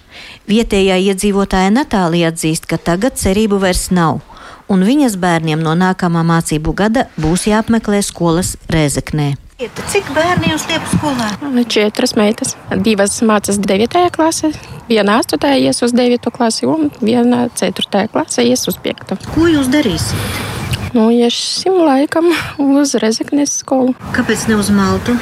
Vietējā 0.49 0.97
iedzīvotāja 1.13 1.77
Natālija 1.77 2.33
atzīst, 2.33 2.65
ka 2.65 2.81
tagad 2.81 3.21
cerību 3.21 3.61
vairs 3.61 3.91
nav 3.93 4.23
un 4.69 4.85
viņas 4.87 5.17
bērniem 5.23 5.63
no 5.63 5.75
nākamā 5.79 6.23
mācību 6.27 6.75
gada 6.77 7.07
būs 7.21 7.47
jāapmeklē 7.51 8.03
skolas 8.05 8.57
Rēzeknē. 8.73 9.33
Cik 9.63 10.09
bērni 10.11 10.51
jūs 10.51 10.65
liekat 10.67 10.95
skolā? 10.97 11.29
Četras 11.71 12.17
meitas. 12.19 12.57
Divas 12.83 13.21
mācās 13.23 13.61
9. 13.63 13.99
klasē, 14.15 14.51
viena 14.89 15.21
8. 15.23 15.39
ies 15.63 15.83
uz 15.87 15.95
9. 15.95 16.33
klasi 16.35 16.67
un 16.67 16.91
viena 16.99 17.45
4. 17.61 18.09
klasē 18.11 18.43
ies 18.49 18.67
uz 18.67 18.81
5. 18.83 19.15
Ko 19.35 19.47
jūs 19.47 19.71
darīsiet? 19.71 20.51
Nu, 20.93 21.07
iesim 21.15 21.79
laikam 21.87 22.27
uz 22.61 22.97
Rezeknes 23.01 23.55
skolu. 23.63 23.95
Kāpēc 24.13 24.49
ne 24.51 24.59
uz 24.61 24.69
Maltu? 24.75 25.15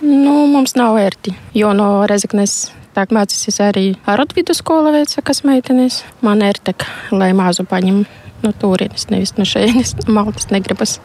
Nu, 0.00 0.46
mums 0.48 0.76
nav 0.78 0.94
vērti, 0.96 1.34
jo 1.58 1.74
no 1.76 1.90
Rezeknes 2.08 2.70
tā 2.96 3.04
mācīsies 3.10 3.60
arī 3.64 3.84
Arotvidu 4.08 4.54
skola 4.56 4.94
veica, 4.94 5.20
kas 5.20 5.42
meitenes. 5.44 6.00
Man 6.24 6.40
ir 6.46 6.62
tā, 6.64 6.72
lai 7.12 7.32
mazu 7.36 7.66
paņem 7.68 8.04
no 8.44 8.52
turienes, 8.52 9.08
nevis 9.10 9.34
no 9.38 9.46
šejienes, 9.48 9.96
Maltas 10.06 10.50
negribas. 10.50 10.98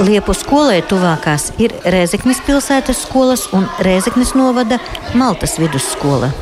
Liepu 0.00 0.32
skolai 0.34 0.80
tuvākās 0.88 1.50
ir 1.60 1.74
Rēzeknes 1.84 2.40
pilsētas 2.46 3.04
skolas 3.04 3.44
un 3.52 3.68
Rēzeknes 3.84 4.32
novada 4.38 4.80
Maltas 5.14 5.58
vidusskola. 5.60 6.32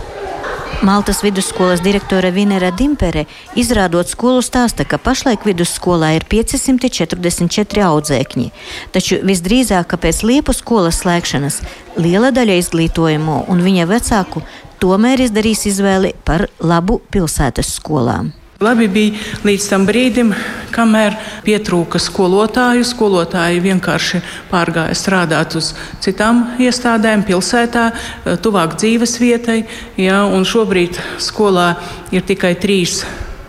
Maltas 0.82 1.20
vidusskolas 1.20 1.82
direktore 1.84 2.30
Vinera 2.32 2.70
Dimpere, 2.72 3.26
izrādot 3.58 4.08
skolu, 4.08 4.40
stāsta, 4.40 4.86
ka 4.88 4.96
pašlaik 4.96 5.44
vidusskolā 5.44 6.14
ir 6.16 6.24
544 6.30 7.84
audzēkņi, 7.84 8.48
taču 8.94 9.20
visdrīzāk, 9.20 9.92
pēc 10.00 10.22
liepu 10.24 10.56
skolas 10.56 11.02
slēgšanas 11.02 11.60
liela 12.00 12.32
daļa 12.32 12.56
izglītojamo 12.62 13.44
un 13.52 13.64
viņa 13.66 13.88
vecāku 13.92 14.46
tomēr 14.80 15.26
izdarīs 15.26 15.66
izvēli 15.68 16.14
par 16.24 16.48
labu 16.64 17.02
pilsētas 17.12 17.76
skolām. 17.76 18.32
Labi 18.60 18.90
bija 18.92 19.16
līdz 19.40 19.66
tam 19.70 19.86
brīdim, 19.88 20.34
kamēr 20.74 21.14
pietrūka 21.46 21.96
skolotāju. 21.96 22.84
Skolotāji 22.84 23.62
vienkārši 23.64 24.20
pārgāja 24.50 24.98
strādāt 25.00 25.56
uz 25.56 25.70
citām 26.04 26.42
iestādēm, 26.60 27.24
pilsētā, 27.24 27.86
tuvāk 28.44 28.76
dzīves 28.76 29.16
vietai. 29.22 29.62
Ja, 29.96 30.26
šobrīd 30.44 31.00
skolā 31.24 31.70
ir 32.12 32.28
tikai 32.28 32.52
trīs 32.60 32.98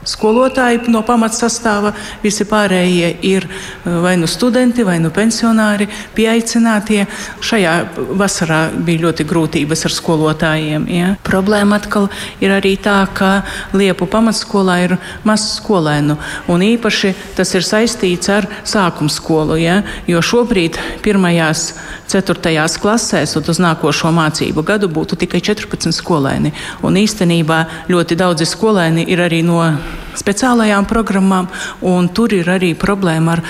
skolotāji 0.07 0.89
no 0.91 1.01
pamatsastāva, 1.05 1.93
visi 2.23 2.45
pārējie 2.49 3.11
ir 3.27 3.45
eh, 3.45 3.97
vai 4.01 4.15
nu 4.17 4.29
studenti, 4.29 4.85
vai 4.87 4.97
nu 5.03 5.11
pensionāri, 5.13 5.87
pieaicinātie. 6.17 7.05
Šajā 7.41 7.75
vasarā 8.17 8.61
bija 8.73 9.05
ļoti 9.07 9.25
grūtības 9.29 9.85
ar 9.87 9.95
skolotājiem. 9.95 10.87
Ja. 10.91 11.13
Problēma 11.25 11.77
atkal 11.81 12.09
ir 12.41 12.53
arī 12.55 12.75
tā, 12.81 13.03
ka 13.13 13.41
Liepu 13.77 14.07
pamatskolā 14.09 14.77
ir 14.85 14.97
maz 15.27 15.45
skolēnu, 15.57 16.17
un 16.51 16.65
īpaši 16.65 17.13
tas 17.37 17.53
ir 17.57 17.65
saistīts 17.65 18.31
ar 18.33 18.47
sākuma 18.67 19.11
skolu, 19.11 19.57
ja, 19.61 19.81
jo 20.09 20.21
šobrīd 20.25 20.79
pirmajās, 21.05 21.71
ceturtajās 22.11 22.75
klasēs 22.81 23.37
un 23.39 23.47
uz 23.53 23.61
nākošo 23.63 24.11
mācību 24.15 24.65
gadu 24.67 24.89
būtu 24.91 25.17
tikai 25.21 25.41
14 25.45 25.93
skolēni, 25.95 26.51
un 26.83 26.99
īstenībā 26.99 27.61
ļoti 27.91 28.17
daudzi 28.19 28.47
skolēni 28.49 29.05
ir 29.11 29.23
arī 29.23 29.41
no 29.47 29.61
speciālajām 30.17 30.87
programmām, 30.89 31.47
un 31.81 32.09
tur 32.13 32.33
ir 32.35 32.49
arī 32.51 32.73
problēma 32.77 33.37
ar 33.37 33.43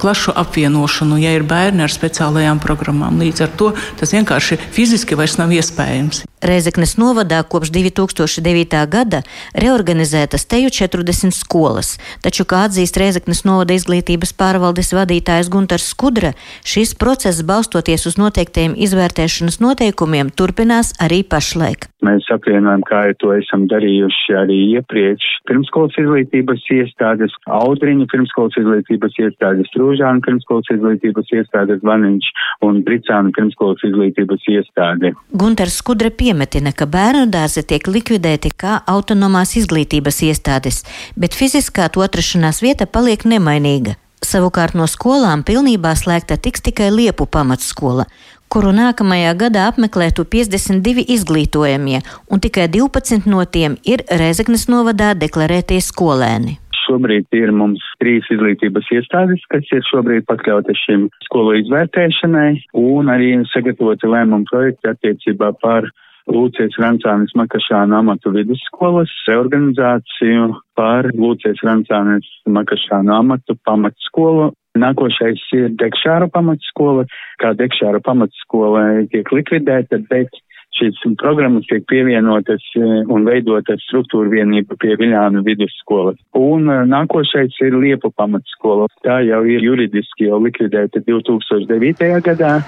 klašu 0.00 0.34
apvienošanu, 0.36 1.18
ja 1.22 1.34
ir 1.36 1.46
bērni 1.48 1.84
ar 1.86 1.92
speciālajām 1.92 2.62
programmām. 2.62 3.20
Līdz 3.22 3.46
ar 3.46 3.52
to 3.58 3.72
tas 4.00 4.14
vienkārši 4.14 4.60
fiziski 4.72 5.18
vairs 5.18 5.38
nav 5.40 5.54
iespējams. 5.56 6.24
Reizeknes 6.42 6.98
novadā 7.00 7.38
kopš 7.48 7.70
2009. 7.72 8.76
gada 8.92 9.22
reorganizētas 9.56 10.44
teju 10.44 10.68
40 10.68 11.32
skolas, 11.32 11.94
taču, 12.20 12.44
kā 12.44 12.66
atzīst 12.68 13.00
Reizeknes 13.00 13.40
novada 13.48 13.72
izglītības 13.72 14.34
pārvaldes 14.36 14.92
vadītājs 14.92 15.48
Guntars 15.48 15.88
Skudra, 15.88 16.34
šis 16.60 16.92
process 17.00 17.40
balstoties 17.40 18.04
uz 18.10 18.20
noteiktiem 18.20 18.76
izvērtēšanas 18.76 19.62
noteikumiem 19.64 20.28
turpinās 20.28 20.92
arī 21.00 21.22
pašlaik. 21.24 21.88
Mēs 22.04 22.26
apvienojam, 22.30 22.82
kā 22.86 23.00
jau 23.08 23.14
to 23.22 23.30
esam 23.34 23.64
darījuši 23.70 24.36
arī 24.36 24.58
iepriekš. 24.76 25.24
Pirmskolas 25.48 25.96
izglītības 25.98 26.66
iestādes, 26.76 27.32
Audriņa 27.48 28.06
pirmskolas 28.12 28.58
izglītības 28.60 29.16
iestādes, 29.24 29.72
Rūžāna 29.80 30.20
pirmskolas 30.26 30.68
izglītības 30.76 31.32
iestādes, 31.40 31.80
Vaniņš 31.86 32.28
un 32.68 32.82
Bricāna 32.86 33.32
pirmskolas 33.34 33.82
izglītības 33.88 34.44
iestāde. 34.52 35.14
Guntars 35.32 35.80
Skudra 35.80 36.12
piemetina, 36.36 36.72
ka 36.76 36.86
bērnu 36.86 37.30
dārzi 37.32 37.64
tiek 37.64 37.86
likvidēti 37.88 38.50
kā 38.56 38.82
autonomās 38.86 39.56
izglītības 39.56 40.22
iestādes, 40.28 40.84
bet 41.16 41.32
fiziskā 41.32 41.88
to 41.88 42.02
atrašanās 42.04 42.60
vieta 42.62 42.86
paliek 42.86 43.24
nemainīga. 43.24 43.96
Savukārt 44.20 44.74
no 44.74 44.86
skolām 44.86 45.44
pilnībā 45.44 45.94
slēgta 45.96 46.36
tiks 46.36 46.60
tikai 46.60 46.90
Liepu 46.90 47.26
pamatskola, 47.26 48.04
kuru 48.52 48.72
nākamajā 48.72 49.32
gadā 49.38 49.66
apmeklētu 49.70 50.24
52 50.24 51.06
izglītojamie, 51.16 52.02
un 52.30 52.40
tikai 52.40 52.68
12 52.68 53.28
no 53.30 53.44
tiem 53.44 53.76
ir 53.84 54.04
Rezeknes 54.10 54.68
novadā 54.68 55.14
deklarētie 55.14 55.80
skolēni. 55.80 56.58
Šobrīd 56.86 57.26
ir 57.34 57.50
mums 57.50 57.82
trīs 57.98 58.26
izglītības 58.30 58.86
iestādes, 58.94 59.42
kas 59.50 59.66
ir 59.74 59.82
šobrīd 59.88 60.26
pakļautas 60.28 60.78
šim 60.86 61.08
skolu 61.26 61.56
izvērtēšanai, 61.58 62.50
un 62.78 63.10
arī 63.10 63.32
sagatavoti 63.50 64.10
lēmumu 64.10 64.46
projekti 64.50 64.92
attiecībā 64.92 65.50
par 65.62 65.90
Lūcijas 66.26 66.74
Rancānes 66.82 67.34
Makašāna 67.38 68.00
amatu 68.02 68.32
vidusskolas 68.34 69.12
reorganizāciju 69.28 70.48
par 70.78 71.10
Lūcijas 71.14 71.62
Rancānes 71.66 72.26
Makašāna 72.50 73.20
amatu 73.20 73.54
pamatskolu. 73.66 74.50
Nākošais 74.76 75.40
ir 75.56 75.70
Dekšāra 75.80 76.28
pamatskola, 76.32 77.06
kā 77.40 77.54
Dekšāra 77.56 78.02
pamatskola 78.04 79.06
tiek 79.12 79.30
likvidēta, 79.32 80.02
bet 80.10 80.34
šīs 80.76 80.98
programmas 81.20 81.64
tiek 81.70 81.86
pievienotas 81.88 82.64
eh, 82.76 82.98
un 83.08 83.24
veidotas 83.28 83.80
struktūra 83.86 84.28
vienība 84.32 84.76
pie 84.82 84.96
Viļānu 85.00 85.44
vidusskolas. 85.46 86.18
Un 86.36 86.68
eh, 86.68 86.82
nākošais 86.90 87.56
ir 87.64 87.78
Liepa 87.80 88.10
pamatskola. 88.16 88.90
Tā 89.06 89.22
jau 89.26 89.42
ir 89.48 89.64
juridiski 89.64 90.28
jau 90.28 90.42
likvidēta 90.44 91.04
2009. 91.06 92.12
gadā. 92.26 92.58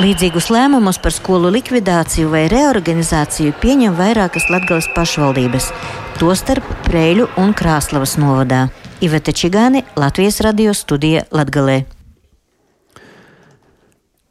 Līdzīgus 0.00 0.46
lēmumus 0.48 0.96
par 1.04 1.12
skolu 1.12 1.50
likvidāciju 1.52 2.30
vai 2.32 2.46
reorganizāciju 2.48 3.52
pieņem 3.60 3.92
vairākas 3.98 4.46
Latvijas 4.48 4.86
pašvaldības, 4.96 5.66
tostarp 6.16 6.64
Preļu 6.86 7.26
un 7.36 7.52
Krāslavas 7.52 8.14
novadā. 8.16 8.70
Iveta 9.04 9.34
Čigāne, 9.36 9.82
Latvijas 10.00 10.40
radio 10.40 10.72
studija 10.72 11.26
Latgalē. 11.28 11.82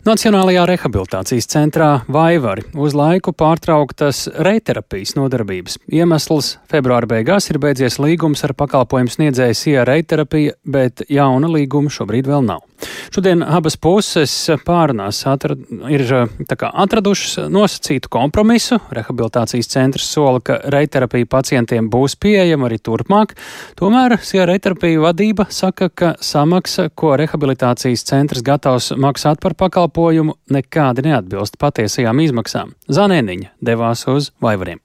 Nacionālajā 0.01 0.63
rehabilitācijas 0.65 1.45
centrā 1.51 1.91
Vaivari 2.09 2.65
uz 2.73 2.97
laiku 2.97 3.29
pārtrauktas 3.37 4.23
reiterapijas 4.41 5.13
nodarbības. 5.13 5.77
Iemesls 5.93 6.55
februāra 6.73 7.05
beigās 7.05 7.51
ir 7.53 7.61
beidzies 7.61 7.99
līgums 8.01 8.41
ar 8.49 8.57
pakalpojumu 8.57 9.13
sniedzēju 9.13 9.61
SIA 9.61 9.85
reiterapija, 9.85 10.57
bet 10.65 11.05
jauna 11.05 11.53
līguma 11.53 11.93
šobrīd 11.93 12.33
vēl 12.33 12.49
nav. 12.49 12.65
Šodien 13.11 13.43
abas 13.43 13.77
puses 13.77 14.33
pārunās 14.65 15.21
atrad, 15.29 15.63
ir 15.91 16.03
kā, 16.49 16.71
atradušas 16.83 17.49
nosacītu 17.51 18.11
kompromisu. 18.11 18.79
Rehabilitācijas 18.95 19.71
centrs 19.71 20.09
sola, 20.11 20.41
ka 20.43 20.59
reiterapija 20.73 21.29
pacientiem 21.31 21.89
būs 21.91 22.17
pieejama 22.21 22.69
arī 22.69 22.81
turpmāk. 22.83 23.35
Tomēr 23.79 24.17
SIA 24.21 24.47
reiterapija 24.49 25.01
vadība 25.03 25.47
saka, 25.53 25.89
ka 25.89 26.13
samaksa, 26.21 26.89
ko 26.95 27.15
rehabilitācijas 27.19 28.05
centrs 28.07 28.45
gatavs 28.45 28.91
maksāt 28.97 29.41
par 29.43 29.57
pakalpojumu 29.59 30.37
nekādi 30.51 31.07
neatbilst 31.09 31.59
patiesajām 31.61 32.23
izmaksām. 32.27 32.75
Zanēniņa 32.91 33.55
devās 33.61 34.07
uz 34.11 34.31
Vaivariem. 34.41 34.81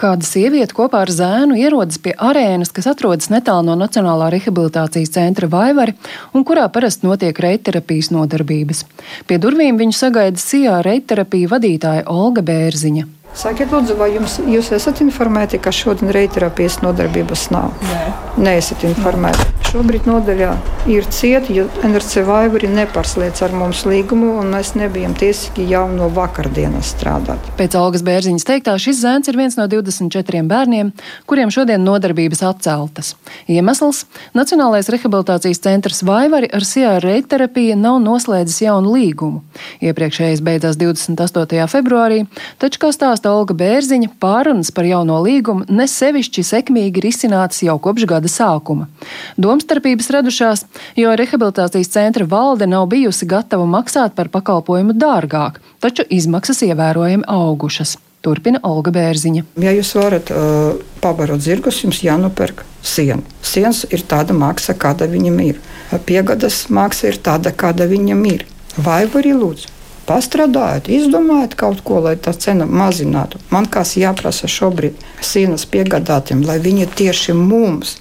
Kāda 0.00 0.24
sieviete 0.24 0.72
kopā 0.72 1.02
ar 1.04 1.10
zēnu 1.12 1.58
ierodas 1.60 1.98
pie 2.00 2.14
arēnas, 2.16 2.70
kas 2.72 2.86
atrodas 2.88 3.28
netālu 3.28 3.66
no 3.68 3.74
Nacionālā 3.76 4.30
rehabilitācijas 4.32 5.12
centra 5.12 5.50
Vaivari 5.52 5.92
un 6.32 6.46
kurā 6.48 6.64
parasti 6.72 7.04
notiek 7.04 7.36
reiterapijas 7.44 8.08
nodarbības. 8.16 8.86
Pie 9.28 9.36
durvīm 9.42 9.76
viņu 9.76 9.98
sagaida 9.98 10.40
sijā 10.40 10.80
reiterapija 10.86 11.52
vadītāja 11.52 12.08
Olga 12.08 12.40
Bērziņa. 12.48 13.19
Sakiet, 13.30 13.70
lūdzu, 13.70 13.94
vai 13.94 14.10
jums, 14.16 14.40
jūs 14.50 14.72
esat 14.74 15.00
informēti, 15.04 15.60
ka 15.62 15.70
šodien 15.74 16.10
reiterapijas 16.14 16.80
nodarbības 16.82 17.48
nav? 17.54 17.70
Nē. 17.86 18.02
Nē, 18.40 18.56
esat 18.58 18.82
informēti. 18.88 19.46
Šobrīd 19.70 20.06
nodaļā 20.08 20.50
ir 20.90 21.04
cieta, 21.14 21.52
jo 21.54 21.68
NRC 21.86 22.24
Vaivari 22.26 22.66
nepārslēdz 22.72 23.42
ar 23.46 23.52
mums 23.54 23.84
līgumu, 23.86 24.32
un 24.40 24.48
mēs 24.50 24.72
nebijām 24.74 25.12
tiesīgi 25.14 25.68
jau 25.70 25.84
no 25.92 26.08
vakardienas 26.10 26.90
strādāt. 26.96 27.52
Pēc 27.58 27.76
Algas 27.78 28.02
Bērziņas 28.06 28.46
teiktā, 28.48 28.74
šis 28.82 28.98
zēns 29.04 29.30
ir 29.30 29.38
viens 29.38 29.54
no 29.58 29.68
24 29.70 30.42
bērniem, 30.50 30.90
kuriem 31.30 31.52
šodien 31.54 31.84
nodarbības 31.86 32.42
atceltas. 32.48 33.12
Iemesls- 33.46 34.06
Nacionālais 34.40 34.90
rehabilitācijas 34.90 35.62
centrs 35.62 36.02
Vaivari 36.02 36.50
ar 36.50 36.66
SIA 36.66 36.96
reiterapiju 37.04 37.78
nav 37.78 38.00
noslēdzis 38.02 38.64
jaunu 38.66 38.96
līgumu. 38.96 39.44
Iepriekšējais 39.78 40.42
beidzās 40.42 40.80
28. 40.80 41.68
februārī, 41.70 42.24
taču, 42.58 42.82
kā 42.82 42.90
stāsta 42.90 43.19
stāsta 43.20 43.36
Olga 43.36 43.52
Bērziņa, 43.52 44.14
pārunas 44.20 44.70
par 44.72 44.86
jauno 44.88 45.20
līgumu 45.20 45.66
nesevišķi 45.68 46.42
sekmīgi 46.42 47.02
risinātas 47.04 47.60
jau 47.62 47.76
kopš 47.78 48.06
gada 48.08 48.28
sākuma. 48.28 48.88
Domstarpības 49.36 50.08
radušās, 50.10 50.64
jo 50.96 51.12
rehabilitācijas 51.12 51.90
centra 51.92 52.24
valde 52.24 52.66
nav 52.66 52.86
bijusi 52.88 53.26
gatava 53.28 53.66
maksāt 53.66 54.14
par 54.16 54.30
pakalpojumu 54.32 54.96
dārgāk, 54.96 55.60
taču 55.80 56.06
izmaksas 56.08 56.62
ievērojami 56.64 57.28
augušas. 57.28 57.98
Turpina 58.24 58.60
Olga 58.62 58.92
Bērziņa. 58.92 59.44
Ja 59.60 59.72
jūs 59.72 59.94
varat 59.96 60.30
uh, 60.32 60.80
pabarot 61.00 61.40
zirgus, 61.40 61.82
jums 61.84 62.00
jānopērk 62.04 62.64
siena. 62.82 63.20
Sienas 63.42 63.84
ir 63.88 64.04
tāda 64.08 64.36
maksa, 64.36 64.76
kāda 64.76 65.08
viņam 65.08 65.36
ir. 65.44 65.60
Piegadas 66.08 66.66
maksa 66.68 67.12
ir 67.12 67.20
tāda, 67.20 67.52
kāda 67.52 67.88
viņam 67.88 68.24
ir. 68.28 68.46
Vai 68.80 69.02
arī 69.08 69.32
lūdzu? 69.36 69.79
Pastrādājot, 70.10 70.90
izdomājot 70.90 71.54
kaut 71.60 71.84
ko, 71.86 72.00
lai 72.06 72.16
tā 72.18 72.34
cena 72.34 72.66
mazinātu. 72.66 73.38
Man 73.54 73.68
kas 73.70 73.94
jāprasa 74.00 74.50
šobrīd 74.50 74.98
sienas 75.22 75.66
piegādātiem, 75.70 76.42
lai 76.46 76.58
viņi 76.62 76.90
tieši 76.98 77.36
mums 77.38 77.98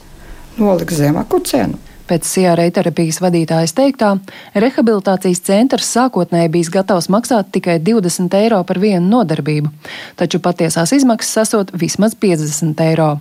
noliks 0.58 0.98
zemāku 1.00 1.44
cenu. 1.46 1.78
Pēc 2.10 2.26
CRA 2.26 2.66
terapijas 2.74 3.20
vadītājas 3.22 3.76
teiktā, 3.78 4.16
rehabilitācijas 4.58 5.44
centrs 5.46 5.92
sākotnēji 5.94 6.50
bijis 6.56 6.72
gatavs 6.74 7.06
maksāt 7.14 7.52
tikai 7.54 7.76
20 7.86 8.34
eiro 8.40 8.64
par 8.66 8.80
vienu 8.82 9.06
nodarbību, 9.12 9.70
taču 10.18 10.42
patiesās 10.42 10.96
izmaksas 10.98 11.44
esot 11.44 11.76
vismaz 11.78 12.18
50 12.18 12.82
eiro. 12.88 13.12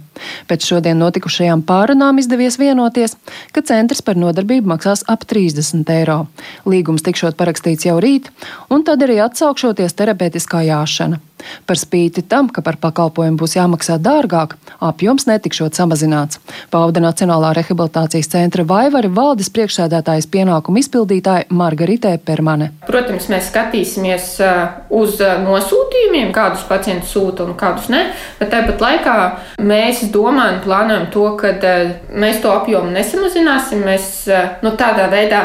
Pēc 0.49 0.71
šodien 0.73 0.97
notikušajām 1.05 1.67
pārunām 1.69 2.23
izdevies 2.23 2.57
vienoties, 2.57 3.19
ka 3.53 3.61
centrs 3.61 4.01
par 4.01 4.17
nodarbību 4.17 4.73
maksās 4.73 5.05
ap 5.05 5.29
30 5.29 5.93
eiro. 5.99 6.23
Līgums 6.65 7.05
tikšot 7.05 7.37
parakstīts 7.37 7.91
jau 7.91 8.01
rīt, 8.01 8.33
un 8.73 8.89
tad 8.89 9.05
arī 9.05 9.21
atsaukšoties 9.29 10.01
terapeitiskā 10.01 10.65
jāšana. 10.73 11.21
Par 11.67 11.79
spīti 11.79 12.25
tam, 12.27 12.49
ka 12.53 12.63
par 12.65 12.79
pakalpojumu 12.81 13.39
būs 13.41 13.57
jāmaksā 13.57 13.99
dārgāk, 14.03 14.57
apjoms 14.85 15.29
netikšot 15.29 15.79
samazināts. 15.79 16.41
Pauda 16.73 17.03
Nacionālā 17.03 17.53
rehabilitācijas 17.59 18.31
centra 18.33 18.65
Vaivari 18.69 19.11
valdes 19.13 19.51
priekšsēdētājas 19.55 20.29
pienākumu 20.33 20.83
izpildītāja 20.83 21.49
Margarita 21.55 22.15
Permane. 22.25 22.71
Protams, 22.89 23.29
mēs 23.33 23.51
skatīsimies 23.53 24.29
uh, 24.45 24.83
uz 24.95 25.21
uh, 25.23 25.39
nosūtījumiem, 25.45 26.33
kādus 26.37 26.67
pacientus 26.69 27.15
sūta 27.15 27.47
un 27.47 27.57
kādus 27.59 27.89
ne, 27.93 28.05
bet 28.41 28.53
tāpat 28.55 28.85
laikā 28.85 29.17
mēs 29.63 30.07
domājam, 30.15 30.61
plānojam 30.65 31.09
to, 31.15 31.31
ka 31.41 31.55
uh, 31.57 31.97
mēs 32.15 32.43
to 32.45 32.53
apjomu 32.53 32.93
nesamazināsim. 32.95 33.85
Mēs 33.89 34.07
nu, 34.65 34.73
tādā 34.79 35.07
veidā 35.13 35.43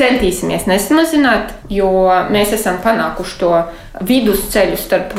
centīsimies 0.00 0.66
nesamazināt, 0.70 1.52
jo 1.72 1.90
mēs 2.32 2.54
esam 2.56 2.80
panākuši 2.84 3.36
to 3.40 3.52
vidusceļu 4.06 4.78
starp, 4.80 5.14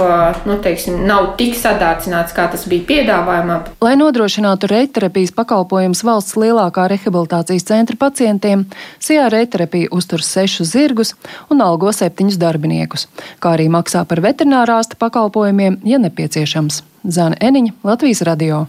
nu, 0.48 0.58
teiksim, 0.64 1.04
nav 1.08 1.34
tik 1.40 1.54
sadārcināts, 1.60 2.34
kā 2.36 2.48
tas 2.52 2.66
bija 2.72 2.88
piedāvājumā. 2.90 3.60
Lai 3.84 3.94
nodrošinātu 4.00 4.72
reiterapijas 4.72 5.36
pakalpojumus 5.38 6.04
valsts 6.08 6.38
lielākā 6.40 6.88
rehabilitācijas 6.92 7.68
centra 7.68 8.00
pacientiem, 8.00 8.66
SIA 9.00 9.30
reiterapija 9.34 9.92
uztur 9.94 10.26
sešus 10.26 10.74
zirgus 10.74 11.16
un 11.54 11.62
algo 11.66 11.94
septiņus 11.94 12.42
darbiniekus, 12.42 13.08
kā 13.44 13.56
arī 13.58 13.70
maksā 13.74 14.06
par 14.10 14.24
veterinārāsta 14.26 15.00
pakalpojumiem, 15.02 15.82
ja 15.86 16.02
nepieciešams. 16.02 16.84
Zana 17.02 17.38
Eniņa, 17.42 17.80
Latvijas 17.84 18.22
radio. 18.26 18.68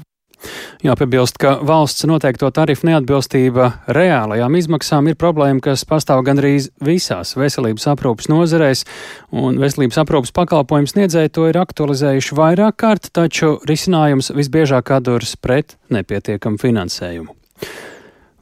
Jāpiebilst, 0.83 1.39
ka 1.43 1.57
valsts 1.67 2.07
noteikto 2.09 2.51
tarifu 2.55 2.89
neatbilstība 2.89 3.69
reālajām 3.95 4.57
izmaksām 4.59 5.11
ir 5.11 5.19
problēma, 5.21 5.63
kas 5.63 5.87
pastāv 5.89 6.25
gandrīz 6.27 6.71
visās 6.83 7.37
veselības 7.39 7.87
aprūpas 7.95 8.31
nozarēs, 8.33 8.85
un 9.31 9.61
veselības 9.63 10.03
aprūpas 10.03 10.35
pakalpojums 10.37 10.97
sniedzēji 10.97 11.35
to 11.37 11.47
ir 11.51 11.61
aktualizējuši 11.63 12.39
vairāk 12.39 12.81
kārt, 12.83 13.13
taču 13.15 13.57
risinājums 13.69 14.33
visbiežāk 14.35 14.95
atduras 14.99 15.37
pret 15.39 15.77
nepietiekamu 15.93 16.61
finansējumu. 16.63 17.39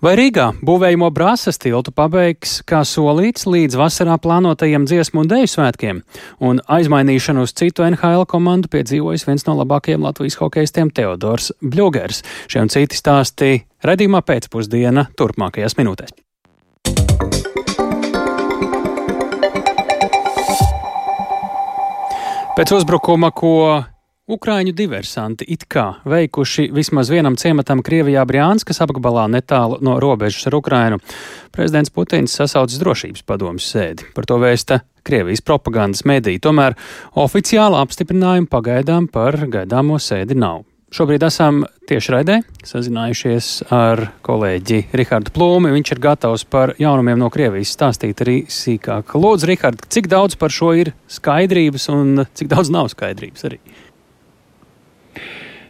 Vai 0.00 0.14
Rīgā 0.16 0.46
būvējamo 0.64 1.10
brāzas 1.12 1.58
tiltu 1.60 1.92
pabeigs, 1.92 2.62
kā 2.64 2.78
solīts, 2.88 3.44
līdz 3.44 3.76
vasarā 3.76 4.14
plānotajiem 4.16 4.86
dziesmu 4.88 5.20
un 5.20 5.28
dēļu 5.28 5.50
svētkiem, 5.52 5.98
un 6.40 6.62
aizmainīšanu 6.72 7.44
uz 7.44 7.52
citu 7.52 7.84
NHL 7.84 8.24
komandu 8.30 8.70
piedzīvojis 8.72 9.26
viens 9.28 9.44
no 9.44 9.58
labākajiem 9.58 10.00
Latvijas 10.08 10.38
hokeistiem 10.40 10.88
Teodors 10.96 11.50
Bļūgers. 11.60 12.22
Šie 12.48 12.64
un 12.64 12.72
citi 12.72 12.96
stāsti 12.96 13.50
redzījumā 13.84 14.24
pēcpusdiena 14.24 15.10
turpmākajās 15.20 15.76
minūtēs. 15.76 16.16
Pēc 22.56 22.76
uzbrukuma, 22.80 23.34
ko 23.36 23.84
Ukrāņu 24.30 24.70
diversanti 24.78 25.46
it 25.50 25.64
kā 25.66 25.88
veikuši 26.06 26.68
vismaz 26.70 27.08
vienam 27.10 27.34
ciematam 27.40 27.80
Krievijā 27.82 28.22
Brjānskas 28.30 28.78
apgabalā 28.84 29.24
netālu 29.32 29.80
no 29.82 29.96
robežas 29.98 30.46
ar 30.46 30.54
Ukrainu. 30.60 31.00
Prezidents 31.50 31.90
Putins 31.90 32.36
sasaucis 32.38 32.78
drošības 32.78 33.26
padomjas 33.26 33.66
sēdi. 33.72 34.06
Par 34.14 34.28
to 34.30 34.38
vēsta 34.38 34.84
Krievijas 35.02 35.42
propagandas 35.42 36.04
mediji. 36.06 36.38
Tomēr 36.46 36.78
oficiāla 37.18 37.82
apstiprinājuma 37.82 38.46
pagaidām 38.52 39.10
par 39.10 39.40
gaidāmo 39.50 39.98
sēdi 39.98 40.38
nav. 40.38 40.62
Šobrīd 40.94 41.26
esam 41.26 41.64
tiešraidē 41.90 42.40
sazinājušies 42.66 43.50
ar 43.74 44.06
kolēģi 44.26 44.80
Rihardu 44.94 45.34
Plūmi. 45.34 45.74
Viņš 45.74 45.94
ir 45.94 46.06
gatavs 46.06 46.46
par 46.46 46.76
jaunumiem 46.78 47.18
no 47.18 47.34
Krievijas 47.34 47.74
stāstīt 47.74 48.22
arī 48.22 48.40
sīkāk. 48.50 49.14
Lūdzu, 49.18 49.50
Rihard, 49.50 49.86
cik 49.90 50.10
daudz 50.10 50.38
par 50.38 50.54
šo 50.54 50.72
ir 50.78 50.94
skaidrības 51.10 51.90
un 51.94 52.26
cik 52.30 52.50
daudz 52.54 52.70
nav 52.74 52.90
skaidrības 52.94 53.50
arī? 53.50 53.62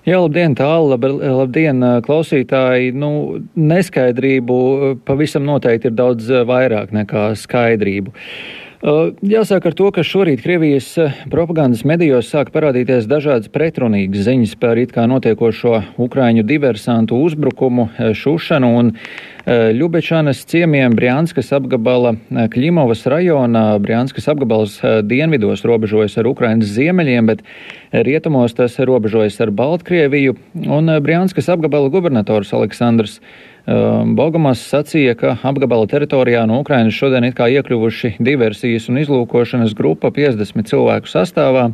Jā, 0.09 0.17
labdien, 0.17 0.55
tālu, 0.57 0.95
lab, 0.95 1.05
labdien, 1.21 1.85
klausītāji. 2.07 2.95
Nu, 2.97 3.11
neskaidrību 3.53 4.57
pavisam 5.05 5.45
noteikti 5.45 5.91
ir 5.91 5.97
daudz 5.99 6.31
vairāk 6.49 6.95
nekā 6.97 7.27
skaidrību. 7.37 8.15
Jāsāk 8.81 9.67
ar 9.69 9.75
to, 9.77 9.91
ka 9.93 10.01
šorīt 10.01 10.41
Krievijas 10.41 10.95
propagandas 11.29 11.83
medijos 11.85 12.31
sāk 12.33 12.49
parādīties 12.55 13.05
dažādas 13.11 13.51
pretrunīgas 13.53 14.25
ziņas 14.25 14.55
par 14.57 14.81
it 14.81 14.95
kā 14.95 15.05
notiekošo 15.05 15.75
Ukraiņu 16.01 16.47
diversantu 16.49 17.19
uzbrukumu, 17.21 17.91
šušanu, 18.17 18.71
un 18.81 18.95
Ļubečanas 19.45 20.41
ciemiemiem 20.49 20.97
Brianskas 20.97 21.53
apgabala 21.53 22.15
Kļimovas 22.31 23.05
rajonā. 23.13 23.67
Brianskas 23.85 24.31
apgabals 24.33 24.79
dienvidos 25.05 25.67
robežojas 25.69 26.17
ar 26.21 26.31
Ukrainas 26.33 26.73
ziemeļiem, 26.73 27.29
bet 27.29 27.45
rietumos 27.93 28.57
tas 28.57 28.79
robežojas 28.81 29.37
ar 29.45 29.53
Baltkrieviju. 29.61 30.39
Un 30.73 30.93
Brianskas 31.05 31.53
apgabala 31.53 31.93
gubernators 31.93 32.53
Aleksandrs 32.57 33.19
Ehm, 33.69 34.15
Bogamas 34.17 34.63
sacīja, 34.65 35.17
ka 35.19 35.35
apgabala 35.45 35.89
teritorijā 35.91 36.47
no 36.49 36.61
Ukrainas 36.63 36.97
šodien 36.97 37.27
it 37.29 37.37
kā 37.37 37.51
iekļuvuši 37.53 38.15
diversijas 38.23 38.89
un 38.89 39.01
izlūkošanas 39.03 39.75
grupa 39.77 40.13
50 40.15 40.71
cilvēku 40.71 41.11
sastāvā. 41.11 41.71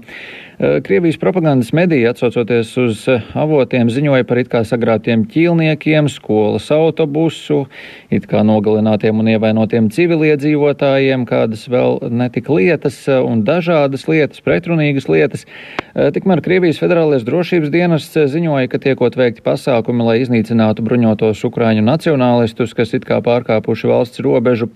Ehm, 0.59 0.83
Krievijas 0.83 1.19
propagandas 1.21 1.73
medija, 1.73 2.11
atsaucoties 2.15 2.71
uz 2.81 3.03
avotiem, 3.37 3.91
ziņoja 3.93 4.25
par 4.25 4.39
it 4.41 4.49
kā 4.49 4.63
sagrātiem 4.65 5.27
ķīlniekiem, 5.29 6.09
skolas 6.09 6.71
autobusu, 6.73 7.67
it 8.09 8.25
kā 8.31 8.41
nogalinātiem 8.41 9.21
un 9.21 9.29
ievainotiem 9.35 9.91
civiliedzīvotājiem, 9.93 11.27
kādas 11.29 11.67
vēl 11.69 12.01
netika 12.09 12.57
lietas 12.57 13.03
un 13.13 13.43
dažādas 13.45 14.07
lietas, 14.09 14.41
pretrunīgas 14.41 15.11
lietas. 15.13 15.45
Tikmēr 15.93 16.41
Krievijas 16.45 16.81
federālais 16.81 17.27
drošības 17.27 17.73
dienests 17.73 18.17
ziņoja, 18.17 18.71
ka 18.73 18.81
tiekot 18.81 19.17
veikti 19.17 19.45
pasākumi, 19.45 20.09
lai 20.09 20.17
iznīcinātu 20.23 20.85
bruņotos 20.89 21.45
Ukraiņu 21.51 21.85
nacionālistus, 21.85 22.73
kas 22.73 22.97
it 22.97 23.05
kā 23.05 23.21
pārkāpuši 23.21 23.93
valsts 23.93 24.25
robežu. 24.25 24.71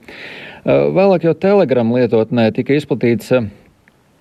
Vēlāk 0.68 1.24
jau 1.24 1.32
Telegram 1.32 1.88
lietotnē 1.96 2.50
tika 2.52 2.76
izplatīts 2.76 3.32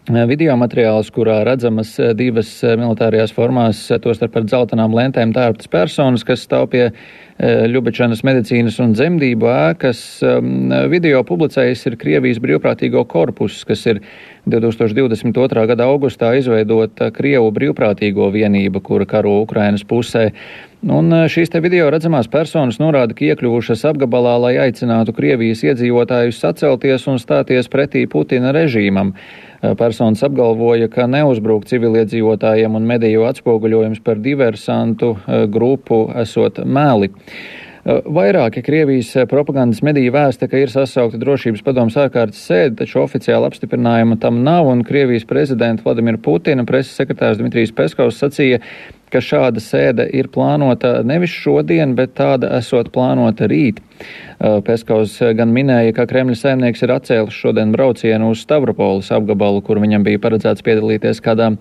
video 0.09 0.55
materiāls, 0.57 1.11
kurā 1.13 1.43
redzamas 1.45 1.91
divas 2.17 2.49
militārajās 2.63 3.33
formās, 3.35 3.81
tostarp 4.01 4.39
ar 4.39 4.47
dzeltenām 4.47 4.95
lentēm 4.97 5.33
tērptas 5.35 5.69
personas, 5.69 6.23
kas 6.25 6.47
stāv 6.47 6.69
pie 6.71 6.87
Ļubečanas 7.39 8.23
medicīnas 8.25 8.79
un 8.83 8.95
dzemdību 8.97 9.47
ēkas. 9.47 10.01
Video 10.91 11.21
publicējis 11.23 11.85
ir 11.87 11.97
Krievijas 12.01 12.41
brīvprātīgo 12.43 13.05
korpus, 13.07 13.61
kas 13.69 13.85
ir 13.87 14.01
2022. 14.49 15.67
gada 15.69 15.87
augustā 15.87 16.33
izveidota 16.39 17.11
Krievu 17.15 17.53
brīvprātīgo 17.55 18.31
vienība, 18.33 18.81
kura 18.83 19.07
karo 19.07 19.37
Ukrainas 19.45 19.85
pusē. 19.87 20.31
Un 20.79 21.11
šīs 21.27 21.51
te 21.51 21.59
video 21.59 21.89
redzamās 21.91 22.29
personas 22.31 22.77
norāda, 22.79 23.11
ka 23.11 23.25
iekļuvušas 23.27 23.81
apgabalā, 23.89 24.37
lai 24.39 24.53
aicinātu 24.63 25.11
Krievijas 25.17 25.65
iedzīvotājus 25.67 26.39
sacelties 26.39 27.03
un 27.11 27.19
stāties 27.19 27.67
pretī 27.67 28.05
Putina 28.07 28.53
režīmam. 28.55 29.11
Personas 29.75 30.23
apgalvoja, 30.23 30.87
ka 30.87 31.03
neuzbruk 31.11 31.67
civiliedzīvotājiem 31.67 32.79
un 32.79 32.87
mediju 32.87 33.27
atspoguļojums 33.27 33.99
par 34.05 34.23
diversantu 34.23 35.17
grupu 35.51 36.05
esot 36.23 36.63
meli. 36.63 37.11
Vairāki 37.89 38.61
Krievijas 38.63 39.13
propagandas 39.31 39.79
mediji 39.83 40.11
vēsta, 40.13 40.47
ka 40.51 40.59
ir 40.61 40.71
sasaukta 40.71 41.19
drošības 41.19 41.63
padomas 41.65 41.95
ārkārtas 41.99 42.39
sēde, 42.45 42.75
taču 42.81 42.99
oficiāli 43.01 43.47
apstiprinājuma 43.47 44.19
tam 44.21 44.43
nav, 44.45 44.67
un 44.71 44.83
Krievijas 44.87 45.27
prezidenta 45.27 45.83
Vladimira 45.83 46.19
Putina 46.21 46.63
preses 46.67 46.95
sekretārs 46.99 47.39
Dmitrijs 47.39 47.71
Peskovs 47.75 48.19
sacīja, 48.19 48.59
ka 49.13 49.21
šāda 49.23 49.61
sēde 49.63 50.05
ir 50.15 50.29
plānota 50.33 50.99
nevis 51.05 51.33
šodien, 51.33 51.95
bet 51.97 52.15
tāda 52.19 52.51
esot 52.59 52.91
plānota 52.95 53.47
rīt. 53.49 53.81
Peskovs 54.39 55.17
gan 55.35 55.51
minēja, 55.51 55.93
ka 55.97 56.07
Kremļa 56.07 56.37
saimnieks 56.39 56.85
ir 56.85 56.93
atcēlis 56.95 57.35
šodien 57.35 57.73
braucienu 57.75 58.31
uz 58.31 58.45
Stavropolis 58.45 59.11
apgabalu, 59.15 59.63
kur 59.65 59.81
viņam 59.83 60.05
bija 60.07 60.21
paredzēts 60.23 60.63
piedalīties 60.63 61.19
kādā 61.25 61.51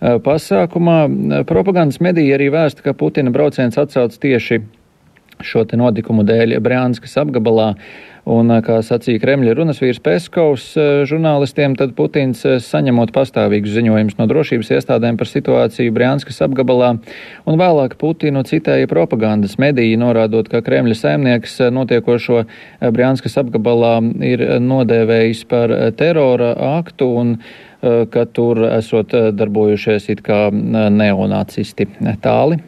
pasākumā. 0.00 0.98
Propagandas 1.48 2.02
mediji 2.04 2.34
arī 2.36 2.50
vēsta, 2.54 2.84
ka 2.84 2.96
Putina 2.98 3.32
brauciens 3.34 3.80
atcelts 3.80 4.20
tieši 4.20 4.60
šo 5.44 5.64
notikumu 5.78 6.24
dēļ 6.28 6.58
Brānskas 6.64 7.18
apgabalā. 7.20 7.74
Un, 8.28 8.50
kā 8.60 8.82
sacīja 8.84 9.22
Kremļa 9.22 9.54
runas 9.56 9.78
vīrs 9.80 10.02
Peskovs 10.04 10.66
žurnālistiem, 11.08 11.72
tad 11.80 11.94
Putins 11.96 12.42
saņemot 12.60 13.14
pastāvīgus 13.16 13.72
ziņojumus 13.72 14.18
no 14.18 14.26
drošības 14.28 14.72
iestādēm 14.76 15.16
par 15.16 15.30
situāciju 15.30 15.94
Brānskas 15.96 16.42
apgabalā, 16.44 16.90
un 17.48 17.56
vēlāk 17.56 17.96
Putinu 17.96 18.44
citēja 18.44 18.90
propagandas 18.90 19.56
mediji, 19.56 19.96
norādot, 19.96 20.50
ka 20.52 20.60
Kremļa 20.66 20.98
saimnieks 21.00 21.56
notiekošo 21.72 22.44
Brānskas 22.92 23.40
apgabalā 23.40 23.96
ir 24.28 24.44
nodēvējis 24.60 25.44
par 25.48 25.72
terora 25.96 26.52
aktu 26.76 27.12
un 27.22 27.36
ka 27.80 28.28
tur 28.34 28.66
esot 28.74 29.16
darbojušies 29.38 30.12
it 30.12 30.26
kā 30.26 30.48
neonacisti. 30.52 31.88
Tāli. 32.20 32.60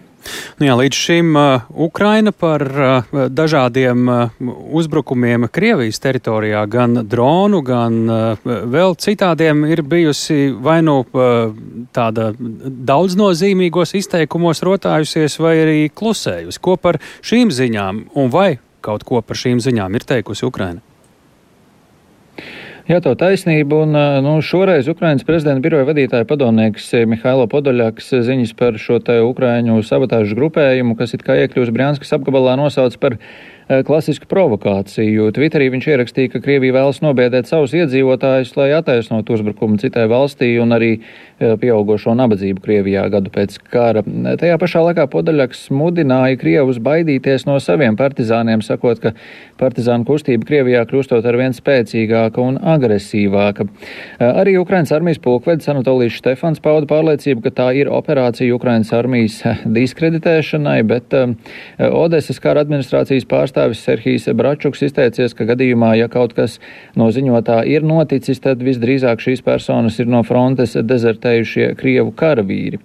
Nu 0.61 0.67
jā, 0.67 0.75
līdz 0.77 0.97
šim 0.97 1.37
uh, 1.39 1.69
Ukraina 1.73 2.33
par 2.33 2.65
uh, 2.69 3.15
dažādiem 3.33 4.09
uh, 4.13 4.35
uzbrukumiem 4.77 5.49
Krievijas 5.53 6.01
teritorijā, 6.03 6.67
gan 6.71 7.01
dronu, 7.09 7.63
gan 7.65 8.01
uh, 8.05 8.51
vēl 8.75 8.97
citādiem, 9.01 9.65
ir 9.71 9.83
bijusi 9.83 10.51
vai 10.53 10.81
nu 10.85 11.01
uh, 11.05 11.55
tāda 11.97 12.31
daudznozīmīgos 12.37 13.97
izteikumos 14.03 14.61
rotājusies, 14.67 15.39
vai 15.41 15.57
arī 15.65 15.81
klusējusi. 15.89 16.61
Ko 16.61 16.77
par 16.77 17.01
šīm 17.25 17.55
ziņām 17.55 18.05
un 18.21 18.31
vai 18.33 18.53
kaut 18.85 19.09
ko 19.09 19.25
par 19.25 19.41
šīm 19.41 19.61
ziņām 19.65 19.97
ir 19.97 20.09
teikusi 20.13 20.49
Ukraina? 20.49 20.90
Jā, 22.91 22.99
tā 22.99 23.13
taisnība. 23.15 23.85
Un, 23.85 23.95
nu, 24.25 24.33
šoreiz 24.43 24.89
Ukrainas 24.91 25.23
prezidenta 25.23 25.63
biroja 25.63 25.87
vadītāja 25.87 26.27
padomnieks 26.27 26.89
Mihailo 27.07 27.45
Podoļaks 27.47 28.09
ziņas 28.27 28.51
par 28.59 28.81
šo 28.83 28.97
te 29.07 29.21
Ukraiņu 29.23 29.77
sabotāžu 29.87 30.35
grupējumu, 30.35 30.97
kas 30.99 31.15
it 31.15 31.23
kā 31.23 31.37
iekļūst 31.39 31.71
Brianskas 31.77 32.11
apgabalā, 32.17 32.57
nosauc 32.59 32.97
par 32.99 33.15
klasisku 33.87 34.27
provokāciju. 34.27 35.29
Twitterī 35.37 35.69
viņš 35.71 35.87
ierakstīja, 35.93 36.33
ka 36.33 36.43
Krievija 36.43 36.81
vēlas 36.81 36.99
nobiedēt 37.05 37.47
savus 37.47 37.77
iedzīvotājus, 37.79 38.57
lai 38.59 38.73
attaisnotu 38.75 39.39
uzbrukumu 39.39 39.79
citai 39.79 40.09
valstī 40.11 40.57
un 40.59 40.75
arī 40.75 40.97
pieaugušo 41.41 42.13
nabadzību 42.19 42.61
Krievijā 42.65 43.07
gadu 43.13 43.33
pēc 43.33 43.57
kara. 43.73 44.03
Tajā 44.41 44.59
pašā 44.61 44.83
laikā 44.85 45.07
Podaļaks 45.11 45.69
mudināja 45.73 46.39
Krievus 46.41 46.81
baidīties 46.85 47.47
no 47.49 47.57
saviem 47.63 47.97
partizāniem, 47.97 48.61
sakot, 48.65 49.01
ka 49.01 49.15
partizānu 49.61 50.05
kustība 50.09 50.47
Krievijā 50.49 50.85
kļūstot 50.91 51.25
ar 51.25 51.39
vien 51.41 51.57
spēcīgāka 51.57 52.43
un 52.45 52.59
agresīvāka. 52.61 53.67
Eh, 53.67 54.27
arī 54.27 54.59
Ukrainas 54.61 54.93
armijas 54.93 55.23
pulkvedis 55.25 55.71
Anatolijas 55.73 56.19
Štefans 56.21 56.61
pauda 56.61 56.89
pārliecību, 56.91 57.45
ka 57.47 57.55
tā 57.63 57.69
ir 57.81 57.89
operācija 57.89 58.55
Ukrainas 58.55 58.93
armijas 58.97 59.41
diskreditēšanai, 59.79 60.79
bet 60.87 61.17
Odesas 61.81 62.41
kara 62.43 62.65
administrācijas 62.65 63.27
pārstāvis 63.29 63.81
Serhijas 63.85 64.29
Bračuks 64.37 64.85
izteicies, 64.85 65.35
ka 65.37 65.47
gadījumā, 65.49 65.95
ja 65.99 66.09
kaut 66.13 66.35
kas 66.37 66.59
no 66.99 67.09
ziņotā 67.15 67.63
ir 67.69 67.87
noticis, 67.87 68.41
tad 68.45 68.63
visdrīzāk 68.65 69.23
šīs 69.25 69.45
personas 69.47 69.99
ir 70.03 70.11
no 70.11 70.23
frontes 70.27 70.77
dezertējušie 71.31 71.75
Krievu 71.79 72.13
karavīri. 72.13 72.81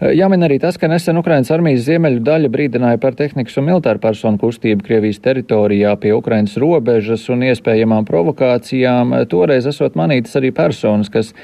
Jāmin 0.00 0.46
arī 0.46 0.56
tas, 0.58 0.78
ka 0.80 0.88
nesen 0.88 1.18
Ukrainas 1.20 1.50
armijas 1.52 1.84
ziemeļu 1.84 2.22
daļa 2.24 2.48
brīdināja 2.48 3.00
par 3.00 3.14
tehnikas 3.14 3.58
un 3.60 3.66
militāru 3.68 4.00
personu 4.00 4.40
kustību 4.40 4.86
Krievijas 4.86 5.20
teritorijā 5.20 5.92
pie 6.00 6.14
Ukrainas 6.16 6.56
robežas 6.56 7.28
un 7.28 7.44
iespējamām 7.44 8.08
provokācijām. 8.08 9.12
Toreiz 9.28 9.68
esot 9.68 9.98
manītas 10.00 10.38
arī 10.40 10.54
personas, 10.56 11.12
kas 11.12 11.34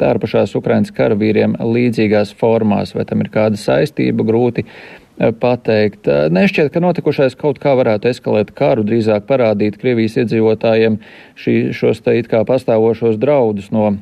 tērpušās 0.00 0.56
Ukrainas 0.56 0.94
karavīriem 0.96 1.58
līdzīgās 1.60 2.32
formās, 2.40 2.94
vai 2.96 3.04
tam 3.04 3.20
ir 3.20 3.28
kāda 3.32 3.60
saistība, 3.60 4.24
grūti 4.24 4.64
Eh, 5.16 5.32
pateikt. 5.32 6.04
Eh, 6.08 6.28
nešķiet, 6.28 6.68
ka 6.74 6.80
notikušais 6.84 7.38
kaut 7.40 7.56
kā 7.56 7.72
varētu 7.72 8.10
eskalēt 8.10 8.50
karu, 8.52 8.82
drīzāk 8.84 9.24
parādīt 9.24 9.78
Krievijas 9.80 10.18
iedzīvotājiem 10.20 10.98
šī, 11.40 11.54
šos 11.72 12.02
te 12.04 12.18
it 12.20 12.28
kā 12.28 12.42
pastāvošos 12.44 13.16
draudus 13.16 13.70
no 13.72 13.86
eh, 13.94 13.96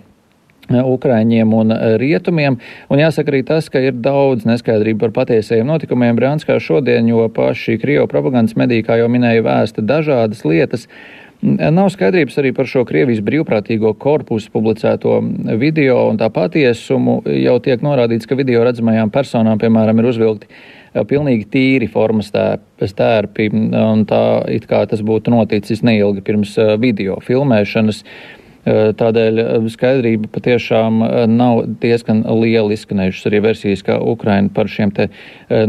Ukraiņiem 0.71 1.55
un 1.55 1.75
rietumiem. 2.01 2.61
Un 2.89 3.03
jāsaka 3.03 3.33
arī 3.33 3.43
tas, 3.47 3.69
ka 3.69 3.83
ir 3.85 3.99
daudz 4.05 4.47
neskaidrību 4.49 5.07
par 5.07 5.13
patiesajiem 5.25 5.69
notikumiem 5.69 6.17
Brānskā 6.17 6.57
šodien, 6.63 7.09
jo 7.11 7.27
paši 7.29 7.77
Krievu 7.83 8.09
propagandas 8.09 8.57
mediji, 8.57 8.87
kā 8.87 8.97
jau 9.01 9.11
minēja, 9.13 9.45
vēsta 9.45 9.85
dažādas 9.85 10.45
lietas. 10.49 10.89
Nav 11.45 11.91
skaidrības 11.93 12.39
arī 12.41 12.55
par 12.57 12.65
šo 12.71 12.87
Krievijas 12.89 13.21
brīvprātīgo 13.21 13.91
korpusu 14.01 14.49
publicēto 14.55 15.19
video 15.61 16.07
un 16.09 16.17
tā 16.17 16.31
patiesumu. 16.33 17.19
Jau 17.29 17.59
tiek 17.61 17.85
norādīts, 17.85 18.25
ka 18.25 18.39
video 18.39 18.63
redzamajām 18.65 19.13
personām, 19.13 19.61
piemēram, 19.61 20.01
ir 20.01 20.09
uzvilkti 20.09 20.49
pilnīgi 21.11 21.45
tīri 21.51 21.91
formas 21.91 22.31
stērpi, 22.31 23.51
un 23.53 24.07
tā 24.09 24.23
it 24.55 24.65
kā 24.71 24.87
tas 24.89 25.03
būtu 25.05 25.35
noticis 25.35 25.85
neilgi 25.85 26.25
pirms 26.25 26.57
video 26.81 27.19
filmēšanas. 27.21 28.01
Tādēļ 28.65 29.41
skaidrība 29.69 30.31
patiešām 30.33 31.03
nav 31.29 31.59
diezgan 31.83 32.23
liela 32.41 32.73
izskanējušas 32.73 33.29
arī 33.29 33.41
versijas, 33.45 33.83
ka 33.85 33.99
Ukraina 34.01 34.49
par 34.55 34.71
šiem 34.73 34.93
te 34.97 35.11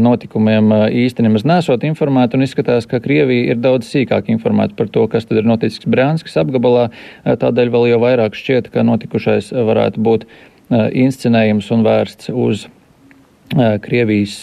notikumiem 0.00 0.72
īsti 1.04 1.26
nemaz 1.26 1.44
nesot 1.48 1.84
informēta 1.84 2.38
un 2.38 2.46
izskatās, 2.46 2.88
ka 2.88 3.02
Krievija 3.04 3.52
ir 3.52 3.60
daudz 3.60 3.90
sīkāk 3.92 4.30
informēta 4.32 4.78
par 4.78 4.88
to, 4.92 5.04
kas 5.12 5.28
tad 5.28 5.42
ir 5.42 5.48
noticis 5.48 5.84
Brānskas 5.84 6.38
apgabalā. 6.40 6.88
Tādēļ 7.26 7.74
vēl 7.74 7.90
jau 7.92 8.00
vairāk 8.06 8.38
šķiet, 8.38 8.72
ka 8.72 8.86
notikušais 8.86 9.52
varētu 9.52 10.00
būt 10.00 10.24
inscenējums 10.72 11.68
un 11.76 11.84
vērsts 11.86 12.32
uz 12.32 12.64
Krievijas 13.84 14.40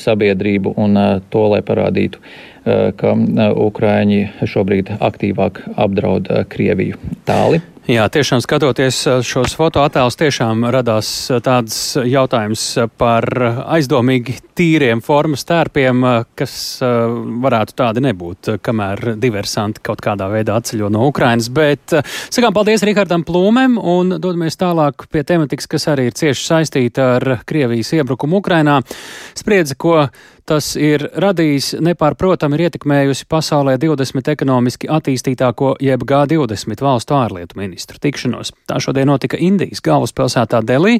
sabiedrību 0.00 0.72
un 0.80 0.96
to, 1.28 1.42
lai 1.52 1.60
parādītu 1.66 2.22
ka 2.96 3.12
Ukraiņi 3.66 4.46
šobrīd 4.48 4.94
aktīvāk 5.00 5.60
apdraud 5.80 6.30
Krieviju. 6.52 6.96
Tāli. 7.28 7.60
Jā, 7.90 8.04
tiešām 8.06 8.38
skatoties 8.38 9.00
šos 9.26 9.56
fotoattēlus, 9.58 10.14
tiešām 10.20 10.60
radās 10.70 11.08
tāds 11.42 11.96
jautājums 12.06 12.62
par 13.00 13.26
aizdomīgi 13.74 14.36
tīriem 14.54 15.02
formas 15.02 15.42
tērpiem, 15.48 16.04
kas 16.38 16.54
varētu 17.42 17.74
tādi 17.80 18.04
nebūt, 18.04 18.52
kamēr 18.62 19.16
diversanti 19.18 19.82
kaut 19.82 20.04
kādā 20.06 20.30
veidā 20.30 20.60
atceļo 20.60 20.92
no 20.94 21.08
Ukrainas. 21.10 21.50
Bet 21.50 21.96
sakām 22.30 22.54
paldies 22.54 22.86
Rihardam 22.86 23.26
Plūmēm 23.26 23.74
un 23.82 24.20
dodamies 24.20 24.60
tālāk 24.60 25.08
pie 25.10 25.26
tematikas, 25.26 25.66
kas 25.66 25.90
arī 25.90 26.12
ir 26.12 26.18
cieši 26.20 26.46
saistīta 26.46 27.16
ar 27.16 27.40
Krievijas 27.42 27.90
iebrukumu 27.98 28.38
Ukrainā. 28.38 28.84
Spriedzi, 29.34 29.74
ko 29.74 30.04
tas 30.50 30.72
ir 30.74 31.04
radījis, 31.22 31.76
nepārprotami 31.84 32.56
ir 32.58 32.64
ietekmējusi 32.66 33.26
pasaulē 33.30 33.76
20 33.78 34.32
ekonomiski 34.32 34.88
attīstītāko 34.90 35.76
jeb 35.84 36.02
G20 36.08 36.82
valstu 36.82 37.14
ārlietu 37.14 37.58
ministru 37.60 38.00
tikšanos. 38.02 38.50
Tā 38.66 38.80
šodien 38.82 39.06
notika 39.10 39.38
Indijas 39.38 39.82
galvaspilsētā 39.86 40.62
Delī. 40.66 40.96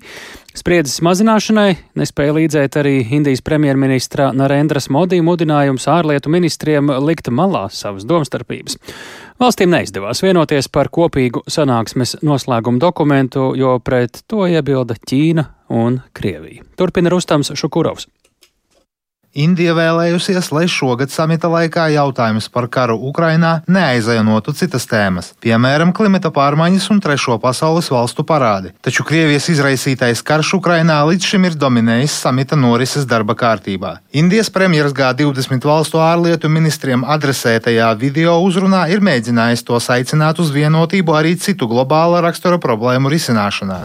Spriedzes 0.55 1.01
mazināšanai 1.07 1.73
nespēja 1.99 2.37
līdzēt 2.37 2.79
arī 2.79 2.95
Indijas 3.17 3.43
premjerministra 3.47 4.31
Narendras 4.37 4.87
Modī 4.93 5.19
mudinājums 5.27 5.89
ārlietu 5.91 6.31
ministriem 6.31 6.93
likt 7.03 7.33
malā 7.35 7.67
savas 7.75 8.07
domstarpības. 8.07 8.79
Valstīm 9.41 9.75
neizdevās 9.75 10.23
vienoties 10.23 10.71
par 10.71 10.93
kopīgu 10.95 11.43
sanāksmes 11.51 12.21
noslēgumu 12.23 12.79
dokumentu, 12.79 13.51
jo 13.59 13.79
pret 13.83 14.23
to 14.31 14.47
iebilda 14.47 14.95
Ķīna 15.01 15.49
un 15.75 16.03
Krievija. 16.15 16.67
Turpina 16.79 17.11
Rustams 17.11 17.55
Šukurovs. 17.59 18.07
Indija 19.31 19.77
vēlējusies, 19.79 20.49
lai 20.51 20.65
šogad 20.67 21.13
samita 21.15 21.47
laikā 21.47 21.85
jautājums 21.95 22.49
par 22.51 22.67
karu 22.67 22.97
Ukrainā 23.11 23.61
neaizainotu 23.71 24.51
citas 24.59 24.89
tēmas, 24.91 25.31
piemēram, 25.39 25.93
klimata 25.95 26.33
pārmaiņas 26.35 26.89
un 26.91 26.99
trešo 27.05 27.39
pasaules 27.39 27.93
valstu 27.95 28.27
parādi. 28.27 28.75
Taču 28.83 29.07
Krievijas 29.07 29.47
izraisītais 29.55 30.25
karš 30.27 30.57
Ukrainā 30.59 30.99
līdz 31.07 31.31
šim 31.31 31.47
ir 31.47 31.55
dominējis 31.55 32.19
samita 32.27 32.59
norises 32.59 33.07
darba 33.07 33.39
kārtībā. 33.39 34.01
Indijas 34.11 34.51
premjeras 34.51 34.99
G20 34.99 35.63
valstu 35.63 36.03
ārlietu 36.03 36.51
ministriem 36.51 37.07
adresētajā 37.07 37.95
video 38.03 38.35
uzrunā 38.43 38.89
ir 38.91 38.99
mēģinājis 38.99 39.63
tos 39.63 39.93
aicināt 39.95 40.43
uz 40.43 40.51
vienotību 40.51 41.15
arī 41.15 41.37
citu 41.39 41.71
globāla 41.71 42.19
rakstura 42.27 42.59
problēmu 42.59 43.15
risināšanā. 43.15 43.85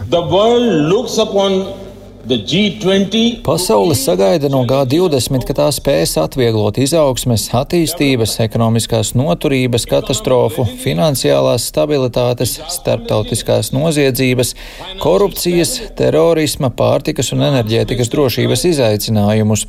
Pasaule 3.45 3.93
sagaida 3.97 4.49
no 4.49 4.63
G20, 4.65 5.45
ka 5.45 5.53
tā 5.59 5.67
spēs 5.75 6.15
atvieglot 6.17 6.79
izaugsmes, 6.81 7.45
attīstības, 7.53 8.33
ekonomiskās 8.41 9.13
noturības 9.13 9.85
katastrofu, 9.91 10.65
finansiālās 10.81 11.67
stabilitātes, 11.69 12.57
starptautiskās 12.73 13.69
noziedzības, 13.75 14.55
korupcijas, 15.03 15.77
terorisma, 15.99 16.71
pārtikas 16.73 17.29
un 17.35 17.45
enerģētikas 17.51 18.09
drošības 18.13 18.67
izaicinājumus. 18.73 19.67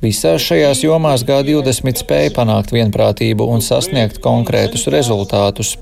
Visās 0.00 0.48
šajās 0.48 0.84
jomās 0.86 1.26
G20 1.28 2.00
spēja 2.00 2.32
panākt 2.40 2.72
vienprātību 2.72 3.44
un 3.44 3.60
sasniegt 3.64 4.22
konkrētus 4.24 4.88
rezultātus. 4.88 5.76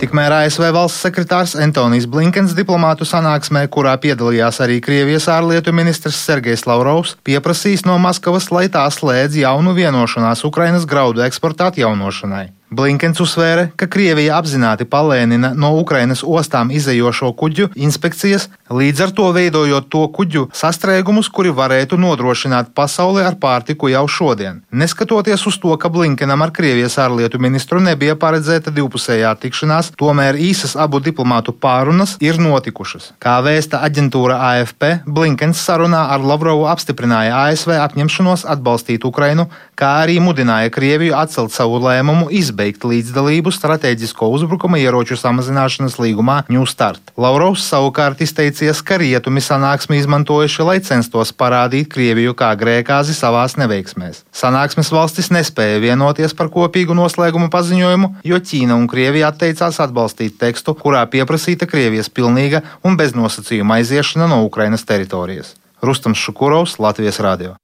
Tikmēr 0.00 0.32
ASV 0.32 0.70
valsts 0.72 1.04
sekretārs 1.04 1.52
Antonijs 1.60 2.08
Blinkens 2.08 2.54
diplomātu 2.56 3.04
sanāksmē, 3.04 3.66
kurā 3.68 3.92
piedalījās 4.00 4.62
arī 4.64 4.80
Krievijas 4.80 5.28
ārlietu 5.28 5.76
ministrs 5.76 6.22
Sergejs 6.24 6.64
Lavrovs, 6.64 7.18
pieprasīs 7.26 7.84
no 7.84 7.98
Maskavas, 8.00 8.48
lai 8.54 8.66
tā 8.72 8.88
slēdz 8.88 9.36
jaunu 9.44 9.76
vienošanās 9.76 10.46
Ukrainas 10.48 10.88
graudu 10.88 11.26
eksporta 11.28 11.68
atjaunošanai. 11.68 12.55
Blinkens 12.70 13.20
uzsvēra, 13.22 13.68
ka 13.78 13.86
Krievija 13.86 14.34
apzināti 14.40 14.84
palēnina 14.90 15.52
no 15.54 15.68
Ukrainas 15.78 16.24
ostām 16.26 16.72
izējošo 16.74 17.28
kuģu 17.38 17.68
inspekcijas, 17.78 18.48
līdz 18.74 19.02
ar 19.04 19.12
to 19.14 19.28
veidojot 19.36 19.86
to 19.86 20.02
kuģu 20.16 20.48
sastrēgumus, 20.50 21.28
kuri 21.30 21.52
varētu 21.54 21.94
nodrošināt 22.02 22.72
pasauli 22.74 23.22
ar 23.22 23.36
pārtiku 23.38 23.92
jau 23.92 24.02
šodien. 24.10 24.64
Neskatoties 24.74 25.46
uz 25.46 25.60
to, 25.62 25.76
ka 25.78 25.92
Blinkenam 25.94 26.42
ar 26.42 26.50
Krievijas 26.50 26.98
ārlietu 26.98 27.38
ministru 27.38 27.78
nebija 27.78 28.16
paredzēta 28.18 28.74
divpusējā 28.74 29.30
tikšanās, 29.44 29.92
tomēr 29.94 30.34
īsas 30.34 30.74
abu 30.74 30.98
diplomātu 30.98 31.54
pārunas 31.54 32.16
ir 32.18 32.42
notikušas. 32.42 33.12
Kā 33.22 33.36
vēsta 33.46 33.84
aģentūra 33.86 34.40
AFP, 34.50 34.88
Blinkens 35.06 35.62
sarunā 35.62 36.08
ar 36.10 36.26
Lavrovu 36.26 36.66
apstiprināja 36.66 37.46
ASV 37.46 37.76
apņemšanos 37.78 38.42
atbalstīt 38.56 39.06
Ukrainu, 39.06 39.46
kā 39.76 39.90
arī 40.02 40.16
mudināja 40.22 40.70
Krieviju 40.72 41.14
atcelt 41.18 41.52
savu 41.54 41.78
lēmumu 41.84 42.30
izbeigt 42.34 42.84
līdzdalību 42.88 43.52
strateģisko 43.52 44.28
uzbrukuma 44.38 44.80
ieroču 44.80 45.18
samazināšanas 45.20 45.98
līgumā 46.00 46.38
New 46.48 46.64
Start. 46.68 47.12
Lavrovs 47.20 47.66
savukārt 47.68 48.22
izteicies, 48.24 48.80
ka 48.86 48.98
rietumi 49.02 49.42
sanāksmi 49.44 50.00
izmantojuši, 50.00 50.62
lai 50.66 50.78
censtos 50.86 51.34
parādīt 51.36 51.90
Krieviju 51.92 52.32
kā 52.38 52.52
grēkāzi 52.58 53.16
savās 53.16 53.58
neveiksmēs. 53.60 54.24
Sanāksmes 54.32 54.92
valstis 54.94 55.28
nespēja 55.34 55.82
vienoties 55.84 56.34
par 56.36 56.50
kopīgu 56.52 56.96
noslēgumu 56.96 57.50
paziņojumu, 57.52 58.12
jo 58.24 58.40
Ķīna 58.40 58.78
un 58.80 58.88
Krievija 58.90 59.30
atteicās 59.34 59.82
atbalstīt 59.84 60.40
tekstu, 60.40 60.76
kurā 60.80 61.04
pieprasīta 61.12 61.68
Krievijas 61.68 62.08
pilnīga 62.08 62.64
un 62.84 62.96
beznosacījuma 62.96 63.82
aiziešana 63.82 64.30
no 64.32 64.42
Ukrainas 64.48 64.88
teritorijas. 64.88 65.54
Rustams 65.84 66.18
Šukurovs, 66.18 66.80
Latvijas 66.80 67.20
Radio. 67.20 67.56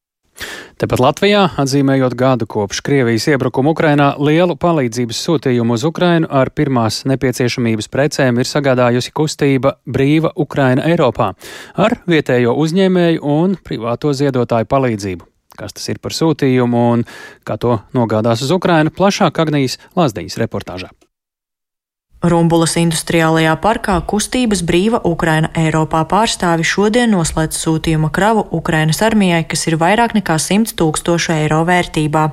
Tepat 0.83 0.99
Latvijā, 0.99 1.42
atzīmējot 1.62 2.16
gadu 2.18 2.47
kopš 2.51 2.81
Krievijas 2.83 3.29
iebrukuma 3.31 3.71
Ukrainā, 3.71 4.09
lielu 4.18 4.57
palīdzības 4.59 5.21
sūtījumu 5.27 5.77
uz 5.77 5.85
Ukrainu 5.87 6.27
ar 6.27 6.51
pirmās 6.51 7.03
nepieciešamības 7.07 7.90
precēm 7.92 8.40
ir 8.42 8.51
sagādājusi 8.51 9.12
kustība 9.14 9.77
Brīva 9.87 10.33
Ukraina 10.35 10.88
Eiropā 10.90 11.33
ar 11.79 11.99
vietējo 12.11 12.57
uzņēmēju 12.64 13.23
un 13.23 13.55
privāto 13.62 14.11
ziedotāju 14.16 14.71
palīdzību. 14.73 15.29
Kas 15.55 15.77
tas 15.77 15.87
ir 15.92 16.01
par 16.03 16.16
sūtījumu 16.16 16.85
un 16.97 17.07
kā 17.47 17.61
to 17.61 17.79
nogādās 17.95 18.42
uz 18.42 18.51
Ukrainu, 18.57 18.90
plašāk 18.90 19.45
Agnijas 19.45 19.79
Lazdiņas 19.95 20.40
reportāžā. 20.40 20.90
Rumbulas 22.22 22.76
industriālajā 22.78 23.56
parkā 23.58 23.96
kustības 24.06 24.61
brīva 24.62 25.00
Ukraina 25.08 25.50
Eiropā 25.58 26.04
pārstāvi 26.06 26.62
šodien 26.62 27.11
noslēdz 27.11 27.58
sūtījuma 27.58 28.12
kravu 28.14 28.44
Ukrainas 28.54 29.02
armijai, 29.02 29.42
kas 29.42 29.66
ir 29.66 29.78
vairāk 29.80 30.14
nekā 30.14 30.38
100 30.38 30.76
tūkstošu 30.78 31.35
eiro 31.35 31.64
vērtībā. 31.66 32.24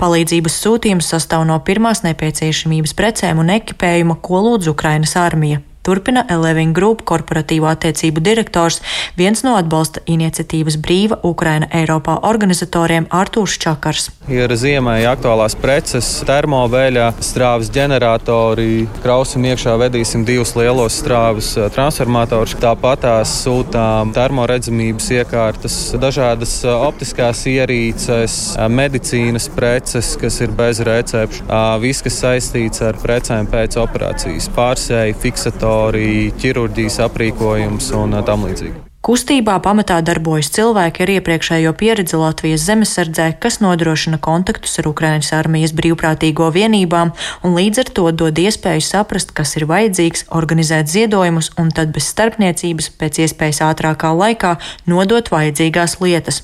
Palīdzības 0.00 0.56
sūtījums 0.64 1.12
sastāv 1.12 1.44
no 1.52 1.60
pirmās 1.60 2.00
nepieciešamības 2.08 2.96
precēm 2.96 3.44
un 3.44 3.52
ekipējuma, 3.60 4.16
ko 4.24 4.40
lūdz 4.48 4.72
Ukrainas 4.72 5.18
armija. 5.20 5.60
Turpina 5.86 6.24
Eleving 6.26 6.74
Group 6.74 7.04
korporatīvo 7.06 7.68
attiecību 7.70 8.18
direktors, 8.18 8.80
viens 9.14 9.44
no 9.46 9.52
atbalsta 9.54 10.00
iniciatīvas 10.10 10.80
Brīva 10.82 11.20
Ukraina 11.22 11.68
Eiropā 11.70 12.16
organizatoriem 12.26 13.06
Artūrs 13.14 13.54
Čakars. 13.62 14.08
Ir 14.26 14.50
ziemai 14.58 15.04
aktuālās 15.06 15.54
preces, 15.54 16.08
termoveļa, 16.26 17.12
strāvas 17.22 17.70
ģeneratori, 17.70 18.88
krausim 19.04 19.46
iekšā 19.46 19.76
vedīsim 19.84 20.24
divus 20.26 20.56
lielos 20.58 20.96
strāvas 21.04 21.52
eh, 21.54 21.68
transformatorus. 21.76 22.56
Tāpat 22.58 23.04
tās 23.06 23.36
sūtām 23.44 24.10
termoredzamības 24.16 25.12
iekārtas, 25.20 25.78
dažādas 26.02 26.56
eh, 26.66 26.74
optiskās 26.88 27.44
ierīces, 27.52 28.40
eh, 28.56 28.66
medicīnas 28.82 29.46
preces, 29.54 30.16
kas 30.18 30.40
ir 30.42 30.50
bez 30.58 30.82
recepšu, 30.82 31.46
viss, 31.78 32.02
kas 32.02 32.18
saistīts 32.24 32.82
ar 32.82 32.98
precēm 32.98 33.46
pēc 33.52 33.78
operācijas, 33.78 34.50
pārsēji, 34.56 35.14
fiksatori 35.22 35.75
laboratorija, 35.76 36.32
ķirurģijas 36.40 37.00
aprīkojums 37.04 37.92
un 37.96 38.16
tam 38.24 38.46
līdzīgi. 38.46 38.82
Kustībā 39.06 39.60
pamatā 39.62 40.00
darbojas 40.02 40.48
cilvēki 40.50 41.04
ar 41.04 41.10
iepriekšējo 41.12 41.72
pieredzi 41.78 42.18
Latvijas 42.18 42.64
zemesardzē, 42.66 43.36
kas 43.38 43.60
nodrošina 43.62 44.18
kontaktus 44.18 44.80
ar 44.80 44.88
Ukraiņas 44.90 45.30
armijas 45.36 45.76
brīvprātīgo 45.78 46.48
vienībām 46.50 47.12
un 47.46 47.54
līdz 47.54 47.84
ar 47.84 47.92
to 47.98 48.10
dod 48.10 48.40
iespēju 48.42 48.82
saprast, 48.82 49.30
kas 49.30 49.54
ir 49.60 49.68
vajadzīgs, 49.70 50.26
organizēt 50.34 50.90
ziedojumus 50.90 51.52
un 51.54 51.70
tad 51.70 51.94
bez 51.94 52.10
starpniecības 52.10 52.90
pēc 52.98 53.22
iespējas 53.28 53.62
ātrākā 53.70 54.10
laikā 54.10 54.56
nodot 54.90 55.30
vajadzīgās 55.30 56.00
lietas. 56.02 56.42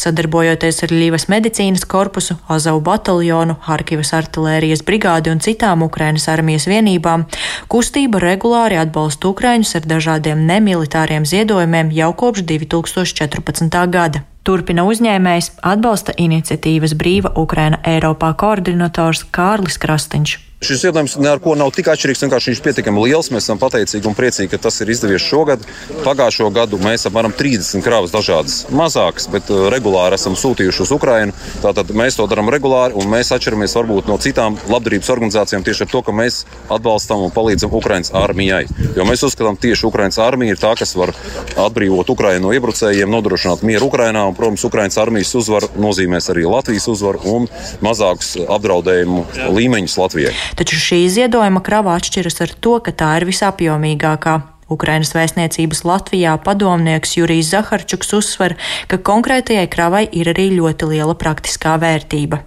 Sadarbojoties 0.00 0.82
ar 0.86 0.94
Ļivas 0.94 1.26
medicīnas 1.32 1.84
korpusu, 1.88 2.36
Azavu 2.48 2.80
bataljonu, 2.86 3.56
Harkivas 3.66 4.12
artilērijas 4.16 4.84
brigādi 4.86 5.32
un 5.32 5.42
citām 5.44 5.84
Ukrainas 5.86 6.28
armijas 6.32 6.68
vienībām, 6.70 7.26
kustība 7.68 8.22
regulāri 8.22 8.80
atbalsta 8.80 9.30
Ukraiņus 9.30 9.76
ar 9.80 9.88
dažādiem 9.94 10.44
nemilitāriem 10.48 11.28
ziedojumiem 11.28 11.92
jau 11.94 12.12
kopš 12.24 12.46
2014. 12.52 13.80
gada. 13.90 14.24
Turpina 14.44 14.86
uzņēmējs 14.88 15.50
atbalsta 15.68 16.14
iniciatīvas 16.16 16.96
Brīva 16.96 17.34
Ukraina 17.36 17.82
Eiropā 17.84 18.32
koordinators 18.40 19.26
Kārlis 19.36 19.76
Krastiņš. 19.82 20.49
Šis 20.60 20.82
ziedojums 20.82 21.14
neko 21.16 21.54
nav 21.56 21.70
tik 21.72 21.86
atšķirīgs, 21.88 22.20
vienkārši 22.20 22.50
viņš 22.50 22.58
ir 22.60 22.64
pietiekami 22.66 23.00
liels. 23.06 23.30
Mēs 23.32 23.46
esam 23.46 23.56
pateicīgi 23.56 24.04
un 24.10 24.12
priecīgi, 24.12 24.50
ka 24.52 24.58
tas 24.60 24.76
ir 24.84 24.90
izdevies 24.92 25.24
šogad. 25.24 25.62
Pagājušo 26.04 26.50
gadu 26.52 26.76
mēs 26.84 27.06
apmēram 27.08 27.32
30 27.32 27.80
kravas 27.80 28.12
dažādas, 28.12 28.58
mazākas, 28.68 29.24
bet 29.32 29.48
uh, 29.48 29.70
regulāri 29.72 30.18
esam 30.20 30.36
sūtījuši 30.36 30.82
uz 30.84 30.92
Ukrajinu. 30.92 31.32
Tātad 31.64 31.94
mēs 31.96 32.18
to 32.18 32.26
darām 32.28 32.52
regulāri 32.52 32.92
un 33.00 33.08
mēs 33.08 33.32
atšķiramies 33.32 33.76
varbūt 33.78 34.10
no 34.10 34.18
citām 34.20 34.58
labdarības 34.68 35.08
organizācijām 35.14 35.64
tieši 35.64 35.86
ar 35.86 35.90
to, 35.94 36.02
ka 36.04 36.14
mēs 36.18 36.42
atbalstam 36.68 37.24
un 37.24 37.32
palīdzam 37.32 37.72
Ukraiņas 37.80 38.12
armijai. 38.20 38.66
Jo 38.98 39.08
mēs 39.08 39.24
uzskatām, 39.30 39.56
ka 39.56 39.64
tieši 39.64 39.88
Ukraiņas 39.88 40.20
armija 40.26 40.58
ir 40.58 40.60
tā, 40.60 40.74
kas 40.76 40.92
var 40.92 41.14
atbrīvot 41.56 42.12
Ukraiņu 42.12 42.44
no 42.44 42.52
iebrucējiem, 42.58 43.08
nodrošināt 43.16 43.64
mieru 43.64 43.88
Ukraiņā. 43.88 44.28
Un, 44.28 44.36
protams, 44.36 44.68
Ukraiņas 44.68 45.00
armijas 45.06 45.32
uzvaru 45.40 45.72
nozīmēs 45.80 46.28
arī 46.36 46.44
Latvijas 46.44 46.92
uzvaru 46.92 47.24
un 47.32 47.50
mazākus 47.80 48.36
apdraudējumu 48.44 49.24
līmeņus 49.56 50.00
Latvijai. 50.04 50.36
Taču 50.58 50.80
šī 50.80 51.04
ziedojuma 51.12 51.62
krava 51.64 51.94
atšķiras 51.98 52.40
ar 52.46 52.54
to, 52.60 52.78
ka 52.84 52.92
tā 52.92 53.12
ir 53.20 53.28
visapjomīgākā. 53.28 54.38
Ukrainas 54.70 55.10
vēstniecības 55.16 55.82
Latvijā 55.82 56.36
padomnieks 56.44 57.16
Jurijs 57.18 57.50
Zaharčuks 57.50 58.12
uzsver, 58.14 58.54
ka 58.86 59.00
konkrētajai 59.02 59.66
kravai 59.70 60.04
ir 60.14 60.30
arī 60.30 60.48
ļoti 60.54 60.92
liela 60.92 61.16
praktiskā 61.18 61.74
vērtība. 61.82 62.42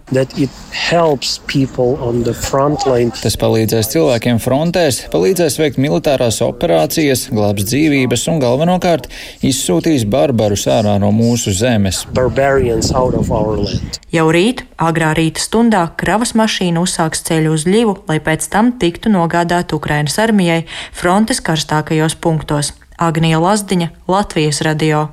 Tas 3.23 3.37
palīdzēs 3.43 3.91
cilvēkiem 3.93 4.39
frontēs, 4.43 5.01
palīdzēs 5.13 5.59
veikt 5.59 5.81
militārās 5.83 6.39
operācijas, 6.45 7.27
glābs 7.33 7.67
dzīvības 7.67 8.27
un 8.31 8.39
galvenokārt 8.43 9.09
izsūtīs 9.43 10.07
barbarus 10.07 10.65
ārā 10.71 10.95
no 11.03 11.11
mūsu 11.15 11.51
zemes. 11.55 12.05
Jau 14.13 14.27
rīt, 14.29 14.63
agrā 14.77 15.11
rīta 15.17 15.41
stundā, 15.41 15.83
kravas 15.99 16.35
mašīna 16.37 16.83
uzsāks 16.83 17.23
ceļu 17.27 17.55
uz 17.57 17.65
Ļivu, 17.67 17.95
lai 18.09 18.19
pēc 18.23 18.45
tam 18.53 18.71
tiktu 18.79 19.09
nogādāta 19.13 19.75
Ukrainas 19.77 20.19
armijai 20.21 20.63
frontes 20.93 21.41
karstākajos 21.41 22.12
punktos. 22.19 22.73
Agnija 23.01 23.39
Lazdiņa, 23.41 23.89
Latvijas 24.07 24.61
radio. 24.65 25.07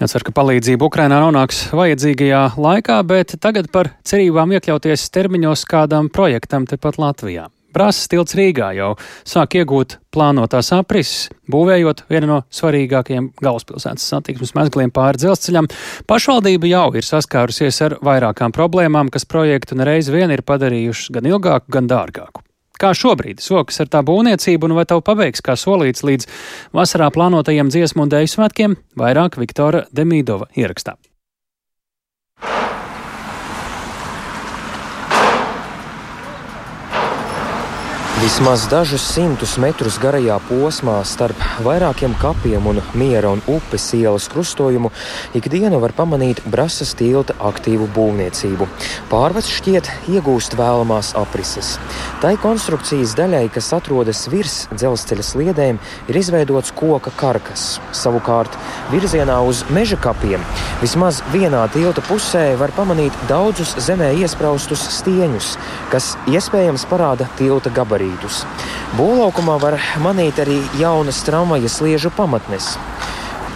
Jācer, 0.00 0.22
ka 0.26 0.34
palīdzība 0.34 0.86
Ukrainā 0.86 1.18
nonāks 1.22 1.66
vajadzīgajā 1.74 2.42
laikā, 2.60 3.00
bet 3.08 3.36
tagad 3.42 3.70
par 3.74 3.90
cerībām 4.06 4.54
iekļauties 4.56 5.10
termiņos 5.14 5.66
kādam 5.70 6.10
projektam 6.12 6.68
tepat 6.70 7.00
Latvijā. 7.02 7.48
Brāzas 7.76 8.08
tilts 8.08 8.32
Rīgā 8.38 8.70
jau 8.72 8.94
sāk 9.28 9.58
iegūt 9.60 9.98
plānotās 10.14 10.70
aprises, 10.72 11.26
būvējot 11.52 12.06
vienu 12.08 12.30
no 12.30 12.38
svarīgākajiem 12.48 13.28
galvaspilsētas 13.42 14.06
satiksmes 14.14 14.54
mezgliem 14.56 14.92
pāri 14.96 15.20
dzelzceļam. 15.20 15.68
Pašvaldība 16.08 16.72
jau 16.72 16.86
ir 16.96 17.04
saskārusies 17.04 17.82
ar 17.84 17.98
vairākām 18.06 18.56
problēmām, 18.56 19.12
kas 19.12 19.28
projektu 19.28 19.76
nereiz 19.76 20.08
vien 20.08 20.32
ir 20.32 20.46
padarījušas 20.48 21.12
gan 21.18 21.28
ilgāku, 21.34 21.68
gan 21.76 21.92
dārgāku. 21.92 22.45
Kā 22.76 22.92
šobrīd 22.92 23.40
sokas 23.40 23.80
ar 23.80 23.90
tā 23.92 24.02
būvniecību, 24.04 24.68
un 24.68 24.76
vai 24.76 24.84
tev 24.88 25.00
pabeigs 25.06 25.44
kā 25.44 25.56
solīts 25.56 26.04
līdz 26.04 26.28
vasarā 26.76 27.08
plānotajiem 27.14 27.72
dziesmu 27.72 28.04
un 28.04 28.12
dēļu 28.12 28.32
svētkiem, 28.36 28.78
vairāk 29.00 29.40
Viktora 29.40 29.86
Demīdova 29.96 30.52
ierakstā. 30.56 30.98
Vismaz 38.16 38.62
dažus 38.72 39.02
simtus 39.12 39.58
metrus 39.60 39.98
garajā 40.00 40.38
posmā 40.48 40.94
starp 41.04 41.36
vairākiem 41.60 42.14
kapiem 42.16 42.64
un 42.70 42.78
miera 42.96 43.28
un 43.28 43.42
upes 43.44 43.90
ielas 43.92 44.24
krustojumu 44.32 44.88
ikdienu 45.36 45.76
var 45.82 45.92
pamanīt 45.92 46.40
brasas 46.48 46.94
tilta 46.96 47.36
aktīvu 47.50 47.90
būvniecību. 47.92 48.68
Pārvads 49.10 49.50
šķiet 49.58 49.90
iegūst 50.14 50.56
vēlamās 50.56 51.12
aprises. 51.20 51.74
Tai 52.22 52.32
konstrukcijas 52.40 53.12
daļai, 53.20 53.50
kas 53.52 53.68
atrodas 53.76 54.24
virs 54.32 54.56
dzelzceļa 54.72 55.28
sliedēm, 55.32 55.82
ir 56.08 56.20
izveidots 56.22 56.72
koka 56.72 57.12
karkas. 57.20 57.66
Savukārt 57.92 58.56
virzienā 58.94 59.42
uz 59.44 59.60
meža 59.68 60.00
kapiem 60.00 60.40
vismaz 60.80 61.20
vienā 61.36 61.66
tilta 61.76 62.00
pusē 62.08 62.46
var 62.56 62.72
pamanīt 62.80 63.12
daudzus 63.28 63.76
zemē 63.90 64.14
iespraustus 64.22 64.88
stieņus, 65.02 65.52
kas 65.92 66.14
iespējams 66.32 66.88
parāda 66.88 67.28
tilta 67.36 67.68
gabarītu 67.76 68.05
gabarītus. 68.06 68.44
Būvlaukumā 68.96 69.58
var 69.60 69.78
manīt 70.02 70.38
arī 70.38 70.60
jaunas 70.78 71.22
tramvaja 71.24 71.68
sliežu 71.68 72.10
pamatnes. 72.10 72.76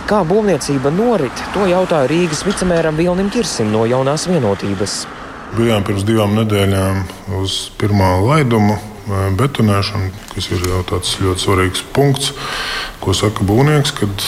Kā 0.07 0.25
būvniecība 0.25 0.91
norit, 0.91 1.33
to 1.55 1.67
jautāja 1.67 2.09
Rīgas 2.11 2.45
vicemēram 2.45 2.97
Vilnim 2.97 3.31
Kirsim 3.31 3.71
no 3.71 3.87
jaunās 3.87 4.27
vienotības. 4.27 5.07
Bijām 5.57 5.85
pirms 5.85 6.05
divām 6.07 6.35
nedēļām 6.39 7.05
uz 7.41 7.71
pirmā 7.79 8.21
laiduma 8.23 8.79
betonēšanu, 9.39 10.11
kas 10.35 10.51
ir 10.55 10.67
jau 10.69 10.83
tāds 10.89 11.17
ļoti 11.23 11.45
svarīgs 11.45 11.83
punkts, 11.95 12.33
ko 13.01 13.15
saka 13.17 13.45
būvnieks, 13.47 13.95
kad 13.97 14.27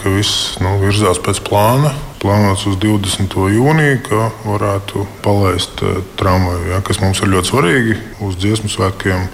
ka 0.00 0.12
viss 0.14 0.58
nu, 0.62 0.76
virzās 0.82 1.20
pēc 1.22 1.42
plāna. 1.46 1.94
Plānots 2.18 2.64
uz 2.66 2.74
20. 2.82 3.36
jūniju, 3.54 3.98
ka 4.08 4.30
varētu 4.42 5.04
palaist 5.22 5.84
tramvaju, 6.18 6.64
ja, 6.72 6.80
kas 6.82 6.98
mums 6.98 7.22
ir 7.22 7.30
ļoti 7.30 7.52
svarīgi 7.52 7.98
uz 8.26 8.34
dziesmu 8.42 8.72
svētkiem 8.72 9.28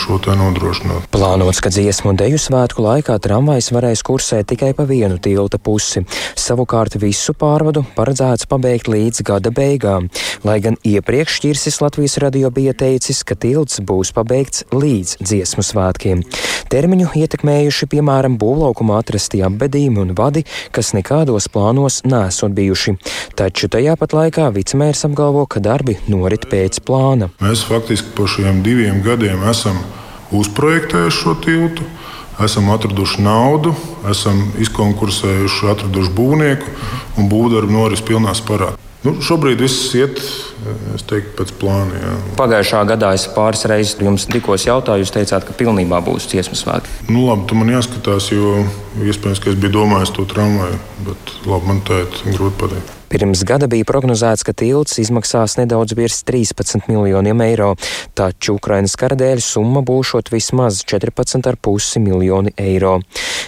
šo 0.00 0.18
te 0.22 0.34
nodrošināt. 0.38 1.08
Plānots, 1.12 1.60
ka 1.62 1.70
dziesmu 1.72 2.12
un 2.12 2.18
deju 2.20 2.40
svētku 2.40 2.82
laikā 2.84 3.16
tramvajs 3.22 3.70
varēs 3.74 4.02
kursēt 4.06 4.48
tikai 4.52 4.72
pa 4.76 4.86
vienu 4.88 5.18
tilta 5.22 5.60
pusi. 5.60 6.04
Savukārt 6.40 6.96
visu 7.00 7.34
pārvadu 7.36 7.84
paredzēts 7.96 8.48
pabeigt 8.50 8.88
līdz 8.90 9.22
gada 9.28 9.52
beigām, 9.54 10.08
lai 10.46 10.58
gan 10.64 10.78
iepriekš 10.84 11.40
Čirsis 11.44 11.80
Latvijas 11.84 12.16
radio 12.22 12.50
bija 12.54 12.74
teicis, 12.74 13.22
ka 13.26 13.36
tilts 13.36 13.82
būs 13.84 14.14
pabeigts 14.16 14.64
līdz 14.72 15.18
dziesmu 15.22 15.64
svētkiem. 15.66 16.24
Termiņu 16.72 17.10
ietekmējuši 17.20 17.88
piemēram 17.92 18.38
būvlaukumā 18.40 18.98
atrastie 19.02 19.44
apbedījumi 19.46 20.00
un 20.02 20.14
vadi, 20.18 20.44
kas 20.74 20.94
nekādos 20.96 21.46
plānos 21.52 22.00
nesot 22.08 22.54
bijuši. 22.56 22.96
Taču 23.38 23.68
tajā 23.70 23.94
pat 24.00 24.16
laikā 24.16 24.48
vicemērs 24.54 25.04
apgalvo, 25.08 25.44
ka 25.46 25.62
darbi 25.62 25.98
norit 26.10 26.48
pēc 26.50 26.80
plāna. 26.86 27.30
Mēs 27.44 27.66
faktiski 27.68 28.14
pa 28.16 28.26
šiem 28.30 28.62
diviem 28.66 29.02
gadiem 29.04 29.44
esam 29.50 29.73
uzprojektējuši 30.34 31.20
šo 31.20 31.36
tiltu, 31.44 31.86
esam 32.44 32.70
atraduši 32.74 33.22
naudu, 33.22 33.74
esam 34.10 34.40
izkonkursējuši, 34.62 35.68
atraduši 35.74 36.14
būvnieku 36.16 36.72
un 37.20 37.30
būvdarbu 37.30 37.76
noris 37.76 38.02
pilnā 38.04 38.34
sparā. 38.36 38.72
Nu, 39.04 39.18
šobrīd 39.20 39.60
viss 39.60 39.92
iet 39.98 40.16
teiktu, 41.04 41.34
pēc 41.36 41.50
plāna. 41.60 41.98
Jā. 42.00 42.12
Pagājušā 42.38 42.80
gadā 42.88 43.10
es 43.12 43.26
pāris 43.34 43.66
reizes 43.68 44.00
jums 44.00 44.24
tikos 44.30 44.64
jautāju, 44.64 45.04
jūs 45.04 45.12
teicāt, 45.12 45.44
ka 45.44 45.56
pilnībā 45.58 46.00
būs 46.06 46.30
dziesmu 46.32 46.56
svētki. 46.56 47.04
Nu, 47.10 47.26
labi, 47.28 47.44
tu 47.50 47.60
man 47.60 47.74
jāskatās, 47.74 48.30
jo 48.32 48.62
iespējams, 49.04 49.44
ka 49.44 49.52
es 49.52 49.60
biju 49.60 49.76
domājis 49.76 50.16
to 50.16 50.24
tramvaju, 50.32 50.80
bet 51.04 51.38
labi, 51.44 51.68
man 51.68 51.84
tā 51.84 52.00
ir 52.06 52.20
grūti 52.32 52.62
pateikt. 52.64 52.93
Pirms 53.14 53.44
gada 53.46 53.68
bija 53.70 53.86
prognozēts, 53.86 54.42
ka 54.42 54.50
tilts 54.58 54.96
izmaksās 54.98 55.52
nedaudz 55.54 55.94
virs 55.94 56.24
13 56.26 56.88
miljoniem 56.90 57.44
eiro, 57.44 57.68
taču 58.18 58.56
Ukrainas 58.58 58.96
kara 58.98 59.14
dēļ 59.14 59.38
summa 59.38 59.84
būšot 59.86 60.32
vismaz 60.34 60.80
14,5 60.82 62.02
miljoni 62.02 62.50
eiro. 62.58 62.96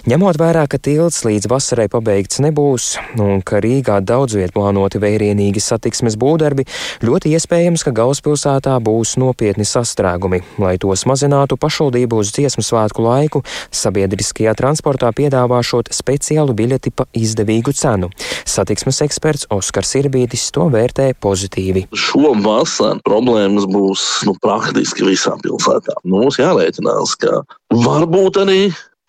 Ņemot 0.06 0.38
vērā, 0.38 0.68
ka 0.70 0.78
tilts 0.78 1.24
līdz 1.26 1.48
vasarai 1.50 1.88
pabeigts 1.90 2.38
nebūs 2.44 2.92
un 3.18 3.42
ka 3.42 3.58
Rīgā 3.64 3.96
daudz 4.06 4.36
viet 4.38 4.52
plānoti 4.54 5.00
vērienīgi 5.02 5.58
satiksmes 5.64 6.14
būvdarbi, 6.14 6.62
ļoti 7.02 7.34
iespējams, 7.34 7.82
ka 7.88 7.94
galvaspilsētā 7.98 8.76
būs 8.86 9.16
nopietni 9.18 9.66
sastrēgumi. 9.66 10.44
Lai 10.62 10.76
tos 10.78 11.02
mazinātu, 11.10 11.58
pašvaldību 11.58 12.22
uz 12.22 12.30
dziesmu 12.38 12.62
svētku 12.62 13.02
laiku 13.02 13.42
sabiedriskajā 13.74 14.54
transportā 14.62 15.10
piedāvāšot 15.10 15.90
speciālu 15.90 16.54
biļeti 16.54 16.94
pa 16.94 17.10
izdevīgu 17.18 17.74
cenu. 17.74 18.14
Satiksmes 18.46 19.02
eksperts 19.02 19.50
Oskars 19.56 19.94
Irbītis 20.00 20.48
to 20.54 20.66
vērtē 20.72 21.10
pozitīvi. 21.22 21.86
Šovasar 21.96 23.00
problēmas 23.06 23.68
būs 23.70 24.04
nu, 24.28 24.36
praktiski 24.42 25.06
visā 25.06 25.36
pilsētā. 25.42 25.96
Nu, 26.04 26.22
mums 26.24 26.40
jārēķinās, 26.40 27.16
ka 27.22 27.40
varbūt 27.72 28.42
arī 28.44 28.60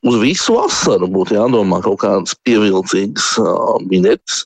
uz 0.05 0.17
visu 0.21 0.55
vasaru 0.57 1.09
būtu 1.11 1.37
jādomā 1.37 1.79
kaut 1.85 1.99
kādas 2.03 2.35
pievilcīgas 2.45 3.29
biļetes, 3.89 4.43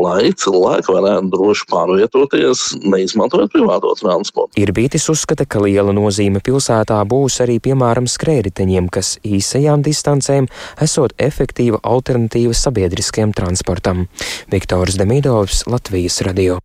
lai 0.00 0.30
cilvēki 0.32 0.94
varētu 0.94 1.32
droši 1.32 1.66
pārvietoties, 1.70 2.64
neizmantojot 2.84 3.52
privāto 3.54 3.92
transportu. 4.00 4.56
Irbītis 4.60 5.08
uzskata, 5.12 5.46
ka 5.48 5.62
liela 5.64 5.94
nozīme 5.96 6.42
pilsētā 6.44 7.00
būs 7.08 7.40
arī 7.44 7.58
piemēram 7.64 8.08
skrējriteņiem, 8.10 8.88
kas 8.92 9.16
īsajām 9.26 9.84
distancēm 9.86 10.48
esot 10.82 11.16
efektīva 11.18 11.82
alternatīva 11.82 12.56
sabiedriskajam 12.56 13.36
transportam. 13.36 14.06
Viktors 14.52 14.98
Demidovs, 15.00 15.66
Latvijas 15.70 16.22
radio. 16.26 16.60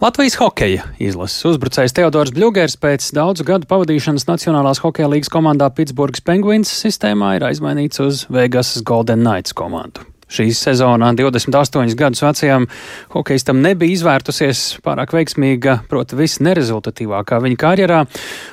Latvijas 0.00 0.38
hokeja 0.40 0.86
izlases 0.96 1.42
uzbrucējs 1.44 1.92
Teodors 1.92 2.30
Bļūgers 2.32 2.78
pēc 2.80 3.10
daudzu 3.12 3.44
gadu 3.44 3.68
pavadīšanas 3.68 4.24
Nacionālās 4.30 4.80
hokeja 4.80 5.10
līgas 5.12 5.28
komandā 5.28 5.68
Pitsburgas 5.76 6.24
Penguins 6.24 6.72
sistēmā 6.72 7.34
ir 7.36 7.44
aizmainīts 7.50 8.00
uz 8.00 8.22
Vegasas 8.32 8.80
Golden 8.80 9.20
Knights 9.20 9.52
komandu. 9.52 10.06
Šīs 10.30 10.60
sezonā 10.62 11.10
28 11.18 11.96
gadus 11.98 12.22
vecajam 12.22 12.66
hokeistam 13.10 13.58
nebija 13.64 13.96
izvērtusies 13.96 14.60
pārāk 14.84 15.10
veiksmīga, 15.16 15.80
proti, 15.90 16.14
viss 16.20 16.38
nerezultatīvākā 16.44 17.40
viņa 17.42 17.58
karjerā. 17.58 18.04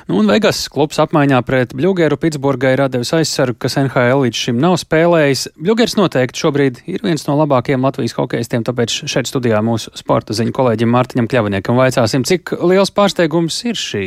Nu, 0.08 0.18
un 0.18 0.30
Vegas 0.30 0.64
klubs 0.74 0.98
apmaiņā 1.02 1.38
pret 1.46 1.76
Bļūgeru 1.78 2.18
Pitsburgai 2.18 2.74
ir 2.74 2.82
devis 2.90 3.14
aizsargu, 3.14 3.60
kas 3.62 3.78
NHL 3.78 4.24
līdz 4.24 4.42
šim 4.42 4.58
nav 4.62 4.74
spēlējis. 4.82 5.44
Bļūgers 5.58 5.94
noteikti 6.00 6.42
šobrīd 6.42 6.82
ir 6.90 7.04
viens 7.06 7.26
no 7.28 7.38
labākajiem 7.38 7.86
Latvijas 7.86 8.16
hokeistiem, 8.18 8.66
tāpēc 8.66 8.96
šeit 9.06 9.30
studijā 9.30 9.60
mūsu 9.62 9.94
sporta 9.98 10.34
ziņu 10.34 10.54
kolēģim 10.58 10.90
Mārtiņam 10.94 11.30
Kļaviniekam 11.30 11.78
vaicāsim, 11.78 12.26
cik 12.26 12.56
liels 12.58 12.90
pārsteigums 12.94 13.60
ir 13.70 13.78
šī 13.78 14.06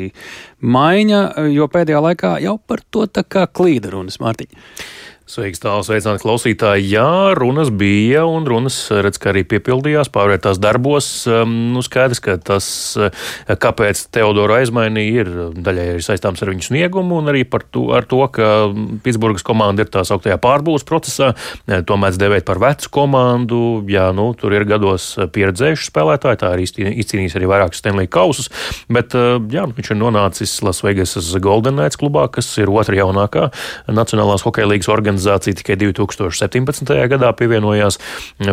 maiņa, 0.60 1.22
jo 1.56 1.72
pēdējā 1.72 2.04
laikā 2.10 2.36
jau 2.44 2.58
par 2.60 2.84
to 2.92 3.08
tā 3.08 3.24
kā 3.24 3.48
klīda 3.48 3.96
runas 3.96 4.20
Mārtiņa. 4.20 4.60
Sveiks, 5.32 5.62
tālāk, 5.64 5.86
sveicināti 5.88 6.26
klausītāji. 6.26 6.90
Jā, 6.92 7.32
runas 7.38 7.70
bija, 7.72 8.26
un 8.28 8.44
runas, 8.44 8.76
redz, 8.92 9.16
ka 9.22 9.30
arī 9.32 9.46
piepildījās, 9.48 10.10
pārvērtās 10.12 10.58
darbos. 10.60 11.06
Nu, 11.48 11.80
skaidrs, 11.86 12.20
ka 12.20 12.34
tas, 12.36 12.66
uh, 13.00 13.14
kāpēc 13.48 14.02
Teodoru 14.12 14.58
aizmainīja, 14.58 15.24
ir 15.24 15.30
daļai 15.56 15.86
arī 15.94 16.04
saistāms 16.04 16.44
ar 16.44 16.52
viņu 16.52 16.66
sniegumu, 16.66 17.22
un 17.22 17.32
arī 17.32 17.46
to, 17.48 17.86
to 18.12 18.20
ka 18.36 18.50
Pitsburgas 19.06 19.48
komanda 19.48 19.86
ir 19.86 19.92
tā 19.94 20.04
sauktajā 20.10 20.36
pārbūves 20.44 20.84
procesā. 20.90 21.30
To 21.64 22.00
mēdz 22.02 22.20
devēt 22.20 22.48
par 22.50 22.60
vecu 22.60 22.92
komandu. 23.00 23.62
Jā, 23.88 24.10
nu, 24.12 24.34
tur 24.36 24.52
ir 24.58 24.68
gados 24.68 25.14
pieredzējuši 25.32 25.88
spēlētāji, 25.94 26.42
tā 26.44 26.52
arī 26.58 26.68
izcīnījis 26.68 27.40
arī 27.40 27.48
vairākus 27.54 27.80
Stanley 27.80 28.12
kausus, 28.12 28.52
bet 28.92 29.16
jā, 29.16 29.64
nu, 29.64 29.80
viņš 29.80 29.96
ir 29.96 30.02
nonācis 30.04 30.60
Las 30.68 30.84
Vegasas 30.84 31.32
Golden 31.40 31.80
Knights 31.80 32.04
klubā, 32.04 32.28
kas 32.36 32.52
ir 32.60 32.68
otra 32.68 33.00
jaunākā 33.00 33.48
Nacionālās 33.88 34.44
hokeja 34.44 34.68
līgas 34.68 34.92
organizācija 34.92 35.21
organizācija 35.22 35.60
tikai 35.60 35.78
2017. 35.78 36.98
gadā 37.12 37.32
pievienojās 37.38 38.00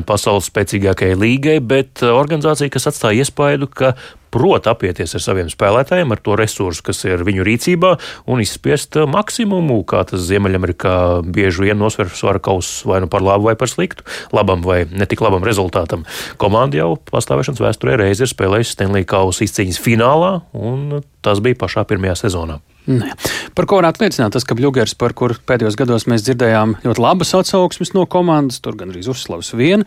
pasaules 0.07 0.49
spēcīgākajai 0.51 1.17
līgai, 1.17 1.59
bet 1.61 2.03
organizācija, 2.05 2.71
kas 2.71 2.89
atstāja 2.91 3.25
iespaidu, 3.25 3.69
ka 3.69 3.95
prot 4.29 4.67
apieties 4.69 5.15
ar 5.17 5.23
saviem 5.25 5.49
spēlētājiem, 5.49 6.13
ar 6.13 6.21
to 6.21 6.37
resursu, 6.37 6.85
kas 6.85 7.01
ir 7.09 7.25
viņu 7.25 7.47
rīcībā, 7.49 7.95
un 8.29 8.43
izspiest 8.45 8.99
maksimumu, 9.09 9.81
kā 9.89 10.05
tas 10.05 10.27
Ziemeļamerikā 10.29 11.25
bieži 11.25 11.65
vien 11.65 11.81
nosver 11.81 12.13
svara 12.13 12.43
kausus 12.43 12.85
vai 12.85 13.01
nu 13.01 13.09
par 13.09 13.25
labu 13.25 13.49
vai 13.49 13.57
par 13.57 13.73
sliktu, 13.73 14.05
labam 14.37 14.61
vai 14.61 14.83
netik 14.85 15.25
labam 15.25 15.47
rezultātam. 15.49 16.05
Komanda 16.37 16.83
jau 16.83 16.97
pastāvēšanas 17.09 17.65
vēsturē 17.65 17.97
reizi 18.03 18.27
ir 18.27 18.35
spēlējusi 18.35 18.77
Stanley 18.77 19.09
Kausa 19.09 19.49
izcīņas 19.49 19.81
finālā, 19.81 20.43
un 20.53 21.01
tas 21.25 21.41
bija 21.41 21.65
pašā 21.65 21.89
pirmajā 21.89 22.27
sezonā. 22.27 22.61
Ne. 22.89 23.13
Par 23.57 23.69
ko 23.69 23.83
varētu 23.83 24.05
liecināt 24.05 24.33
tas, 24.37 24.47
ka 24.49 24.57
Bluegers, 24.57 24.95
par 24.97 25.13
kuru 25.17 25.37
pēdējos 25.49 25.77
gados 25.77 26.07
mēs 26.09 26.25
dzirdējām 26.25 26.79
ļoti 26.87 27.05
labas 27.05 27.35
atsauksmes 27.37 27.93
no 27.97 28.07
komandas, 28.09 28.63
tur 28.65 28.79
gan 28.81 28.95
arī 28.95 29.05
uzslavas 29.05 29.53
viena. 29.57 29.85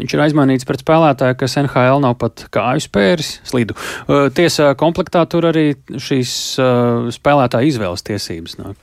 Viņš 0.00 0.14
ir 0.16 0.22
aizmainīts 0.24 0.66
pret 0.66 0.80
spēlētāju, 0.80 1.36
kas 1.42 1.58
NHL 1.60 2.00
nav 2.02 2.16
pat 2.18 2.46
kāju 2.54 2.82
spēris, 2.86 3.34
slidu. 3.46 3.76
Tiesa 4.36 4.72
komplektā 4.80 5.26
tur 5.28 5.50
arī 5.50 5.74
šīs 5.92 6.36
spēlētāja 7.20 7.68
izvēles 7.68 8.06
tiesības 8.08 8.56
nāk. 8.62 8.78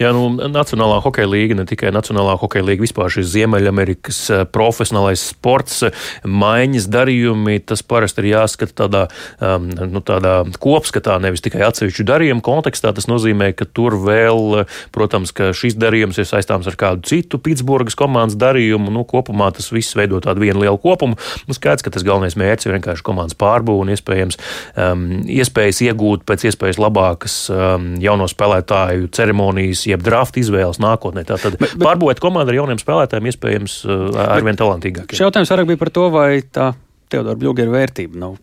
Jā, 0.00 0.14
nu, 0.16 0.30
Nacionālā 0.48 1.00
hokeja 1.04 1.28
līga, 1.28 1.56
ne 1.58 1.66
tikai 1.68 1.90
Nacionālā 1.92 2.32
hokeja 2.40 2.64
līga, 2.64 2.86
vispār 2.86 3.12
šis 3.12 3.28
Ziemeļamerikas 3.34 4.20
eh, 4.32 4.44
profesionālais 4.48 5.22
sports, 5.34 5.82
eh, 5.84 6.06
maiņas 6.24 6.86
darījumi, 6.88 7.58
tas 7.68 7.82
parasti 7.84 8.24
ir 8.24 8.30
jāskata 8.30 8.76
tādā, 8.80 9.02
um, 9.44 9.68
nu, 9.92 10.00
tādā 10.00 10.38
kopskatā, 10.62 11.18
nevis 11.20 11.44
tikai 11.44 11.66
atsevišķu 11.66 12.06
darījumu 12.08 12.44
kontekstā. 12.44 12.94
Tas 12.96 13.10
nozīmē, 13.10 13.50
ka 13.56 13.66
tur 13.68 13.98
vēl, 14.00 14.64
protams, 14.94 15.34
ka 15.36 15.50
šis 15.56 15.76
darījums 15.76 16.20
ir 16.20 16.28
saistāms 16.28 16.70
ar 16.70 16.78
kādu 16.80 17.04
citu 17.10 17.40
Pitsburgas 17.42 17.98
komandas 17.98 18.38
darījumu. 18.40 18.92
Nu, 18.94 19.04
kopumā 19.08 19.50
tas 19.56 19.68
viss 19.74 19.96
veido 19.98 20.22
tādu 20.24 20.46
vienu 20.46 20.64
lielu 20.64 20.80
kopumu. 20.80 21.20
Nu, 21.44 21.56
skaidrs, 21.56 21.84
ka 21.84 21.92
tas 21.92 22.06
galvenais 22.06 22.38
mērķis 22.40 22.70
ir 22.70 22.76
vienkārši 22.78 23.04
komandas 23.04 23.36
pārbūve 23.40 23.84
un 23.84 23.92
iespējams 23.92 24.40
um, 24.80 25.06
iespējas 25.28 25.84
iegūt 25.90 26.24
pēc 26.28 26.48
iespējas 26.50 26.80
labākas 26.80 27.36
um, 27.52 27.92
jauno 28.00 28.28
spēlētāju 28.30 29.12
ceremoniju 29.12 29.59
ceremonijas, 29.60 29.86
jeb 29.86 30.02
drafta 30.02 30.40
izvēles 30.40 30.80
nākotnē. 30.80 31.24
Tātad 31.28 31.56
pārbūvēt 31.80 32.20
komandu 32.20 32.52
ar 32.52 32.60
jauniem 32.60 32.80
spēlētājiem 32.80 33.28
iespējams 33.30 33.76
uh, 33.86 34.08
arvien 34.36 34.56
talantīgākiem. 34.56 35.14
Šis 35.14 35.24
jautājums 35.26 35.50
vairāk 35.52 35.68
bija 35.70 35.80
par 35.80 35.90
to, 35.90 36.08
vai 36.10 36.42
tā 36.42 36.72
Teodora 37.10 37.38
Bļūgera 37.38 37.72
vērtība 37.74 38.18
nav 38.20 38.36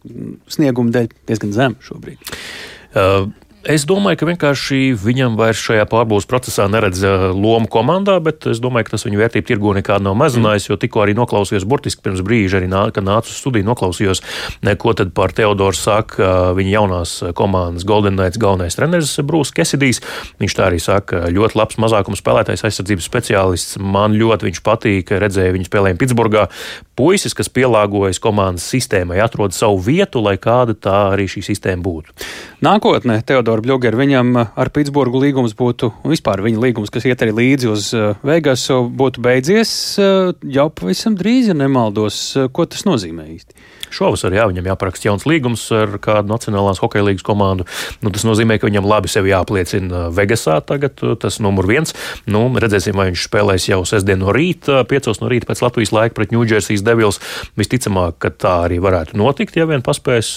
snieguma 0.52 0.92
dēļ 0.92 1.12
diezgan 1.30 1.54
zema 1.56 1.88
šobrīd. 1.88 2.34
Uh, 2.94 3.30
Es 3.68 3.84
domāju, 3.84 4.16
ka 4.22 4.28
vienkārši 4.30 4.78
viņam 4.96 5.34
vairs 5.36 5.60
šajā 5.60 5.84
pārbūves 5.92 6.24
procesā 6.30 6.70
neredz 6.72 7.02
lomu 7.36 7.68
komandā, 7.68 8.14
bet 8.24 8.46
es 8.48 8.62
domāju, 8.64 8.88
ka 8.88 8.94
tas 8.94 9.04
viņa 9.04 9.18
vērtību 9.20 9.48
tirgu 9.50 9.74
nekādu 9.76 10.06
nav 10.06 10.16
mazinājis, 10.22 10.70
jo 10.70 10.78
tikko 10.80 11.02
arī 11.04 11.12
noklausījos 11.18 11.66
burtiski 11.68 12.00
pirms 12.06 12.22
brīža, 12.24 12.62
nā, 12.64 12.86
kad 12.96 13.04
nācu 13.04 13.28
uz 13.28 13.42
studiju, 13.42 13.68
noklausījos, 13.68 14.24
ko 14.80 14.94
tad 14.96 15.12
par 15.18 15.36
Teodoru 15.36 15.76
saka 15.76 16.54
viņa 16.56 16.72
jaunās 16.78 17.18
komandas 17.36 17.84
Golden 17.88 18.16
Knights 18.16 18.40
galvenais 18.40 18.80
treneris 18.80 19.18
Brūss 19.28 19.52
Kesidijs. 19.52 20.00
Viņš 20.40 20.56
tā 20.56 20.70
arī 20.70 20.80
saka, 20.80 21.26
ļoti 21.36 21.60
labs 21.60 21.82
mazākums 21.84 22.24
spēlētājs, 22.24 22.64
aizsardzības 22.70 23.12
speciālists. 23.12 23.76
Man 23.84 24.16
ļoti 24.16 24.48
viņš 24.48 24.64
patīk, 24.64 25.12
redzēju 25.12 25.58
viņu 25.58 25.68
spēlējumu 25.68 26.00
Pitsburgā. 26.06 26.48
Puisis, 26.98 27.36
kas 27.38 27.52
pielāgojas 27.54 28.18
komandas 28.24 28.64
sistēmai, 28.72 29.20
atrod 29.22 29.54
savu 29.54 29.84
vietu, 29.92 30.24
lai 30.24 30.38
kāda 30.42 30.74
tā 30.74 30.96
arī 31.12 31.28
šī 31.30 31.44
sistēma 31.52 31.84
būtu. 31.84 32.16
Nākotnē 32.66 33.20
Teodora 33.28 33.57
Teodoru 33.58 33.66
Bļogeru. 33.66 33.98
Viņam 33.98 34.38
eh, 34.38 34.50
ar 34.56 34.70
Pitsburgu 34.70 35.22
līgums 35.22 35.56
būtu, 35.58 35.90
vispār 36.06 36.44
viņa 36.46 36.62
līgums, 36.62 36.92
kas 36.94 37.08
iet 37.10 37.22
arī 37.26 37.34
līdzi 37.34 37.70
uz 37.72 37.90
eh, 37.98 38.14
Vegasu, 38.22 38.84
būtu 38.94 39.24
beidzies 39.26 39.72
eh, 39.98 40.34
jau 40.46 40.68
pavisam 40.70 41.18
drīz, 41.18 41.50
ja 41.50 41.58
nemaldos. 41.58 42.38
Ko 42.54 42.68
tas 42.70 42.86
nozīmē 42.86 43.26
īsti? 43.34 43.58
Šovasar 43.94 44.36
jā, 44.36 44.46
viņam 44.50 44.68
jāparaksta 44.72 45.10
jauns 45.10 45.26
līgums 45.30 45.64
ar 45.76 45.98
kādu 46.04 46.32
Nacionālās 46.32 46.82
hokeja 46.84 47.06
līnijas 47.08 47.26
komandu. 47.26 47.68
Nu, 48.04 48.12
tas 48.14 48.26
nozīmē, 48.28 48.60
ka 48.60 48.68
viņam 48.70 48.88
labi 48.88 49.12
sevi 49.12 49.32
jāapliecina 49.32 50.08
Vegasā. 50.16 50.60
Tagad 50.68 51.00
tas 51.22 51.40
numur 51.44 51.68
viens. 51.70 51.96
Nu, 52.30 52.46
redzēsim, 52.52 52.98
vai 52.98 53.10
viņš 53.12 53.26
spēlēs 53.30 53.70
jau 53.70 53.82
sestdien 53.88 54.20
no 54.22 54.34
rīta, 54.36 54.84
piecos 54.90 55.22
no 55.22 55.32
rīta 55.32 55.50
pēc 55.50 55.64
Latvijas 55.64 55.94
laika 55.96 56.18
pret 56.18 56.36
Ņūdžersijas 56.36 56.84
Devils. 56.86 57.22
Visticamāk, 57.60 58.20
ka 58.24 58.32
tā 58.34 58.54
arī 58.68 58.82
varētu 58.84 59.18
notikt, 59.18 59.58
ja 59.58 59.68
vien 59.70 59.84
paspēs 59.86 60.34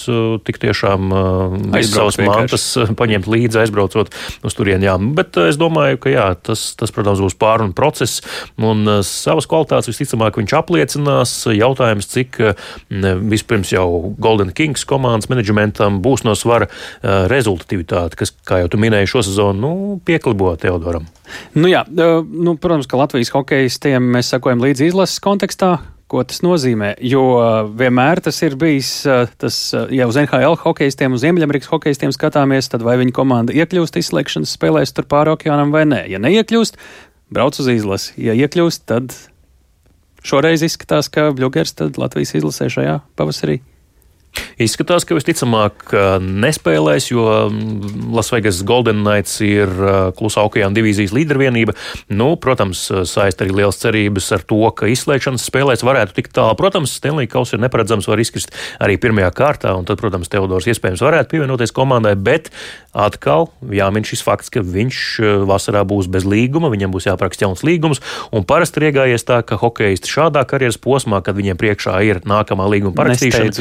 tik 0.47 0.61
tiešām 0.61 1.11
visas 1.75 1.93
savas 1.95 2.19
mantas 2.21 2.65
paņemt 2.97 3.29
līdzi, 3.29 3.61
aizbraucot 3.65 4.13
uz 4.47 4.57
turieni. 4.57 4.87
Jā. 4.87 4.95
Bet 4.97 5.37
es 5.43 5.59
domāju, 5.59 5.99
ka 6.01 6.13
jā, 6.13 6.27
tas, 6.39 6.71
tas, 6.79 6.93
protams, 6.95 7.21
būs 7.23 7.37
pārunu 7.41 7.75
process 7.77 8.23
un 8.61 8.85
savas 9.05 9.47
kvalitātes 9.49 9.91
visticamāk 9.91 10.39
viņš 10.39 10.55
apliecinās. 10.61 11.35
Jautājums, 11.51 12.07
cik 12.11 12.39
vispār 12.89 13.40
vispirms 13.41 13.73
jau 13.73 14.13
Golden 14.21 14.53
Kings 14.55 14.85
komandas 14.87 15.29
menedžmentam 15.31 15.99
būs 16.05 16.25
no 16.27 16.35
svara 16.37 16.69
uh, 16.69 17.25
rezultatīvitāte, 17.31 18.19
kas, 18.19 18.33
kā 18.47 18.61
jau 18.61 18.71
tu 18.71 18.81
minēji, 18.81 19.09
šo 19.11 19.25
sezonu 19.25 19.59
nu, 19.61 19.73
pieklibo 20.05 20.53
Teodoram. 20.61 21.07
Nu, 21.55 21.67
jā, 21.71 21.85
nu, 21.87 22.55
protams, 22.59 22.89
ka 22.89 22.99
Latvijas 22.99 23.31
hokeistiem 23.33 24.11
mēs 24.15 24.31
sakojam 24.33 24.63
līdzi 24.63 24.91
izlases 24.91 25.21
kontekstā. 25.23 25.77
Ko 26.11 26.25
tas 26.27 26.41
nozīmē? 26.43 26.97
Jo 27.07 27.21
vienmēr 27.79 28.19
tas 28.19 28.35
ir 28.43 28.57
bijis, 28.59 28.89
tas, 29.39 29.59
ja 29.95 30.09
uz 30.11 30.17
NHL 30.19 30.57
hokeistiem, 30.59 31.15
uz 31.15 31.23
Ziemeļamerikas 31.23 31.71
hokeistiem 31.71 32.11
skatāmies, 32.11 32.67
tad 32.73 32.83
vai 32.83 32.97
viņa 32.99 33.15
komanda 33.15 33.55
iekļūst 33.55 33.95
izslēgšanas 34.01 34.57
spēlēs 34.57 34.91
tur 34.91 35.07
pāri 35.07 35.31
okeānam 35.31 35.71
vai 35.71 35.85
nē. 35.87 36.01
Ja 36.11 36.19
neiekļūst, 36.19 36.75
brauc 37.31 37.61
uz 37.63 37.71
izlasi. 37.71 38.17
Ja 38.27 38.35
iekļūst, 38.35 38.83
tad 38.91 39.15
Šoreiz 40.21 40.61
izskatās, 40.65 41.09
ka 41.09 41.31
Bļūgers 41.33 41.73
Latvijas 41.97 42.35
izlasē 42.37 42.69
šajā 42.69 42.99
pavasarī 43.17 43.61
Izskatās, 44.61 45.05
ka 45.07 45.15
visticamāk 45.17 45.89
nespēlēs, 46.21 47.09
jo 47.11 47.25
mm, 47.49 48.11
Lasvegas 48.13 48.61
Golden 48.67 49.01
Knights 49.01 49.39
ir 49.45 49.71
klusā 50.17 50.43
okeāna 50.45 50.75
divīzijas 50.75 51.15
līdervienība. 51.15 51.73
Nu, 52.13 52.35
protams, 52.41 52.83
saist 53.09 53.41
arī 53.41 53.55
liels 53.61 53.81
cerības 53.81 54.29
ar 54.37 54.45
to, 54.47 54.61
ka 54.77 54.89
izslēgšanas 54.91 55.47
spēlēs 55.49 55.85
varētu 55.87 56.17
tikt 56.19 56.35
tālu. 56.37 56.57
Protams, 56.59 56.93
Stanley 56.99 57.29
Kaus 57.31 57.55
ir 57.55 57.63
neparedzams, 57.63 58.09
var 58.11 58.21
izkrist 58.21 58.53
arī 58.81 58.99
pirmajā 59.01 59.31
kārtā, 59.35 59.73
un 59.77 59.87
tad, 59.89 59.99
protams, 60.01 60.29
Teodors 60.31 60.69
iespējams 60.69 61.03
varētu 61.03 61.33
pievienoties 61.33 61.73
komandai, 61.75 62.13
bet 62.19 62.51
atkal 62.93 63.49
jāmin 63.71 64.05
šis 64.07 64.23
fakts, 64.25 64.51
ka 64.53 64.63
viņš 64.65 65.01
vasarā 65.47 65.83
būs 65.87 66.09
bez 66.11 66.27
līguma, 66.27 66.71
viņam 66.73 66.93
būs 66.93 67.07
jāparaksta 67.07 67.47
jauns 67.47 67.63
līgums, 67.65 68.01
un 68.35 68.45
parasti 68.47 68.81
ir 68.81 68.89
iegājies 68.89 69.25
tā, 69.27 69.39
ka 69.47 69.57
hokeisti 69.61 70.11
šādā 70.11 70.43
karjeras 70.47 70.79
posmā, 70.81 71.21
kad 71.23 71.37
viņiem 71.39 71.59
priekšā 71.59 71.95
ir 72.07 72.21
nākamā 72.27 72.67
līguma 72.71 72.95
parakstīšana, 72.99 73.55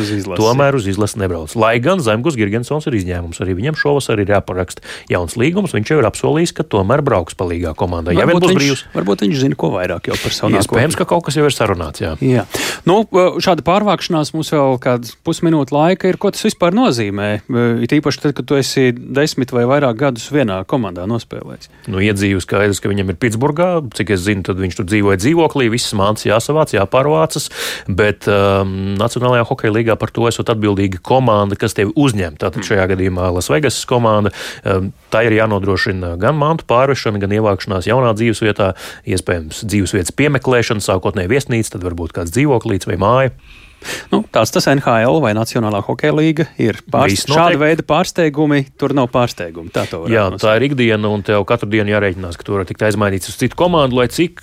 tomēr 0.61 0.77
uz 0.77 0.87
izlasi 0.91 1.19
nebrauc. 1.21 1.55
Lai 1.57 1.79
gan 1.81 2.01
Zemgus 2.05 2.37
Girgensons 2.37 2.87
ir 2.89 2.97
izņēmums, 2.99 3.41
arī 3.41 3.57
viņam 3.57 3.79
šovasar 3.81 4.21
ir 4.21 4.31
jāparaksta 4.35 4.85
jauns 5.11 5.37
līgums. 5.41 5.73
Viņš 5.77 5.93
jau 5.93 5.99
ir 6.03 6.09
apsolījis, 6.09 6.53
ka 6.57 6.67
tomēr 6.69 7.03
brauks 7.07 7.37
palīgā 7.39 7.73
komandā. 7.79 8.13
Ja 8.17 8.27
vien 8.29 8.41
būs 8.41 8.57
brīvs, 8.57 8.85
varbūt 8.93 9.25
viņš 9.25 9.41
zina 9.41 9.57
ko 9.59 9.73
vairāk 9.73 10.11
jau 10.11 10.19
par 10.21 10.35
savu 10.37 10.53
nākotni. 10.53 10.69
Iespējams, 10.69 10.99
ka 11.01 11.07
kaut 11.09 11.25
kas 11.27 11.39
jau 11.39 11.47
ir 11.49 11.57
sarunāts. 11.57 12.03
Jā. 12.05 12.13
Jā. 12.21 12.45
Nu, 12.89 13.01
šāda 13.41 13.65
pārvākšanās 13.65 14.35
mums 14.37 14.53
vēl 14.53 14.77
kāds 14.83 15.15
pusminūte 15.27 15.75
laika 15.77 16.11
ir. 16.11 16.21
Ko 16.21 16.33
tas 16.35 16.45
vispār 16.45 16.77
nozīmē? 16.77 17.31
It 17.85 17.95
īpaši 17.97 18.25
tad, 18.27 18.37
kad 18.37 18.49
tu 18.51 18.59
esi 18.61 18.91
desmit 18.93 19.55
vai 19.57 19.65
vairāk 19.71 19.97
gadus 20.01 20.29
vienā 20.35 20.61
komandā 20.69 21.07
nospēlējis. 21.09 21.73
Nu, 21.89 22.03
iedzīvus 22.05 22.45
skaidrs, 22.49 22.83
ka 22.83 22.93
viņam 22.93 23.15
ir 23.15 23.21
Pitsburgā. 23.21 23.71
Cik 23.97 24.15
es 24.17 24.25
zinu, 24.27 24.45
tad 24.47 24.61
viņš 24.61 24.81
tur 24.81 24.89
dzīvoja 24.91 25.21
dzīvoklī, 25.23 25.71
visas 25.73 25.97
mācības 25.97 26.29
jāsavāc, 26.29 26.75
jāpārvācas. 26.77 27.49
Bet 27.89 28.29
um, 28.31 28.75
Nacionālajā 29.01 29.47
hokeja 29.49 29.75
līgā 29.77 29.97
par 30.01 30.13
to 30.15 30.27
esot 30.29 30.50
atbildīga 30.55 31.01
komanda, 31.07 31.59
kas 31.61 31.77
tevi 31.79 31.95
uzņem. 31.99 32.39
Tātad 32.41 32.67
šajā 32.67 32.89
gadījumā 32.93 33.31
Lasvegas 33.37 33.79
komanda. 33.89 34.33
Um, 34.65 34.93
tā 35.13 35.25
ir 35.27 35.39
jānodrošina 35.39 36.17
gan 36.21 36.39
mantu 36.41 36.67
pārvešana, 36.71 37.23
gan 37.23 37.35
ievākšanās 37.39 37.89
jaunā 37.91 38.13
dzīvesvietā, 38.19 38.73
iespējams, 39.11 39.65
dzīvesvietas 39.71 40.15
piemeklēšana, 40.19 40.85
sākotnēji 40.85 41.33
viesnīca, 41.33 41.77
tad 41.77 41.87
varbūt 41.89 42.17
kāds 42.17 42.35
dzīvoklīts 42.37 42.91
vai 42.91 43.01
māja. 43.01 43.35
Nu, 44.13 44.23
tāds 44.33 44.53
tas 44.55 44.67
NHL 44.71 45.21
vai 45.23 45.33
Nacionālā 45.37 45.81
hokeja 45.87 46.15
līga 46.17 46.47
ir. 46.61 46.81
Pārst, 46.91 47.31
šāda 47.31 47.59
veida 47.61 47.85
pārsteigumi, 47.87 48.65
tur 48.79 48.95
nav 48.97 49.11
pārsteigumi. 49.15 49.73
Tā, 49.75 49.87
Jā, 50.11 50.27
nosaukt. 50.29 50.43
tā 50.45 50.57
ir 50.59 50.67
ikdiena, 50.69 51.11
un 51.11 51.23
tev 51.27 51.45
katru 51.49 51.71
dienu 51.73 51.95
jārēķinās, 51.95 52.39
ka 52.39 52.47
tur 52.47 52.61
var 52.61 52.69
tikt 52.69 52.85
aizmainīts 52.89 53.31
uz 53.31 53.39
citu 53.41 53.59
komandu, 53.59 54.01
lai 54.01 54.09
cik 54.13 54.43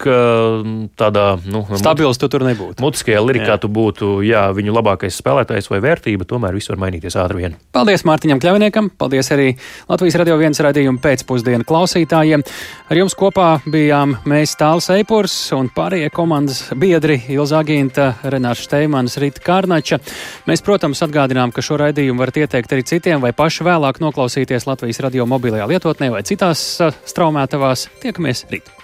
tādā 0.97 1.25
nu, 1.45 1.63
stabils 1.79 2.19
tu 2.21 2.29
tur 2.31 2.45
nebūtu. 2.47 2.81
Mutiskajā 2.83 3.21
lirikā 3.23 3.53
jā. 3.55 3.59
tu 3.61 3.69
būtu 3.71 4.11
jā, 4.25 4.47
viņu 4.55 4.75
labākais 4.77 5.19
spēlētājs 5.21 5.69
vai 5.71 5.81
vērtība, 5.83 6.27
tomēr 6.29 6.57
viss 6.57 6.71
var 6.71 6.81
mainīties 6.85 7.17
ātri 7.19 7.43
vien. 7.43 7.57
Paldies 7.75 8.05
Mārtiņam 8.07 8.41
Kļaviniekam, 8.43 8.89
paldies 8.97 9.31
arī 9.35 9.49
Latvijas 9.89 10.19
radio 10.21 10.37
viens 10.39 10.61
raidījumu 10.63 11.01
pēcpusdienu 11.03 11.67
klausītājiem. 11.67 12.45
Ar 12.87 13.01
jums 13.01 13.17
kopā 13.17 13.49
bijām 13.67 14.17
mēs 14.29 14.55
Tāls 14.59 14.89
Eipurs 14.95 15.35
un 15.57 15.69
pārējie 15.73 16.11
komandas 16.15 16.63
biedri 16.77 17.19
Ilza 17.33 17.61
Agīnta, 17.61 18.13
Renārs 18.31 18.65
Steimans, 18.67 19.17
Rita 19.27 19.43
Kārnača. 19.43 19.99
Mēs, 20.47 20.63
protams, 20.65 21.03
atgādinām, 21.05 21.51
ka 21.51 21.65
šo 21.65 21.79
raidījumu 21.83 22.23
varat 22.23 22.41
ieteikt 22.45 22.73
arī 22.73 22.87
citiem 22.87 23.23
vai 23.23 23.33
paši 23.35 23.67
vēlāk 23.67 24.01
noklausīties 24.03 24.69
Latvijas 24.69 25.03
radio 25.03 25.27
mobilajā 25.29 25.67
lietotnē 25.73 26.13
vai 26.15 26.25
citās 26.27 26.65
straumētavās. 27.11 27.89
Tiekamies 28.03 28.47
rīt! 28.51 28.76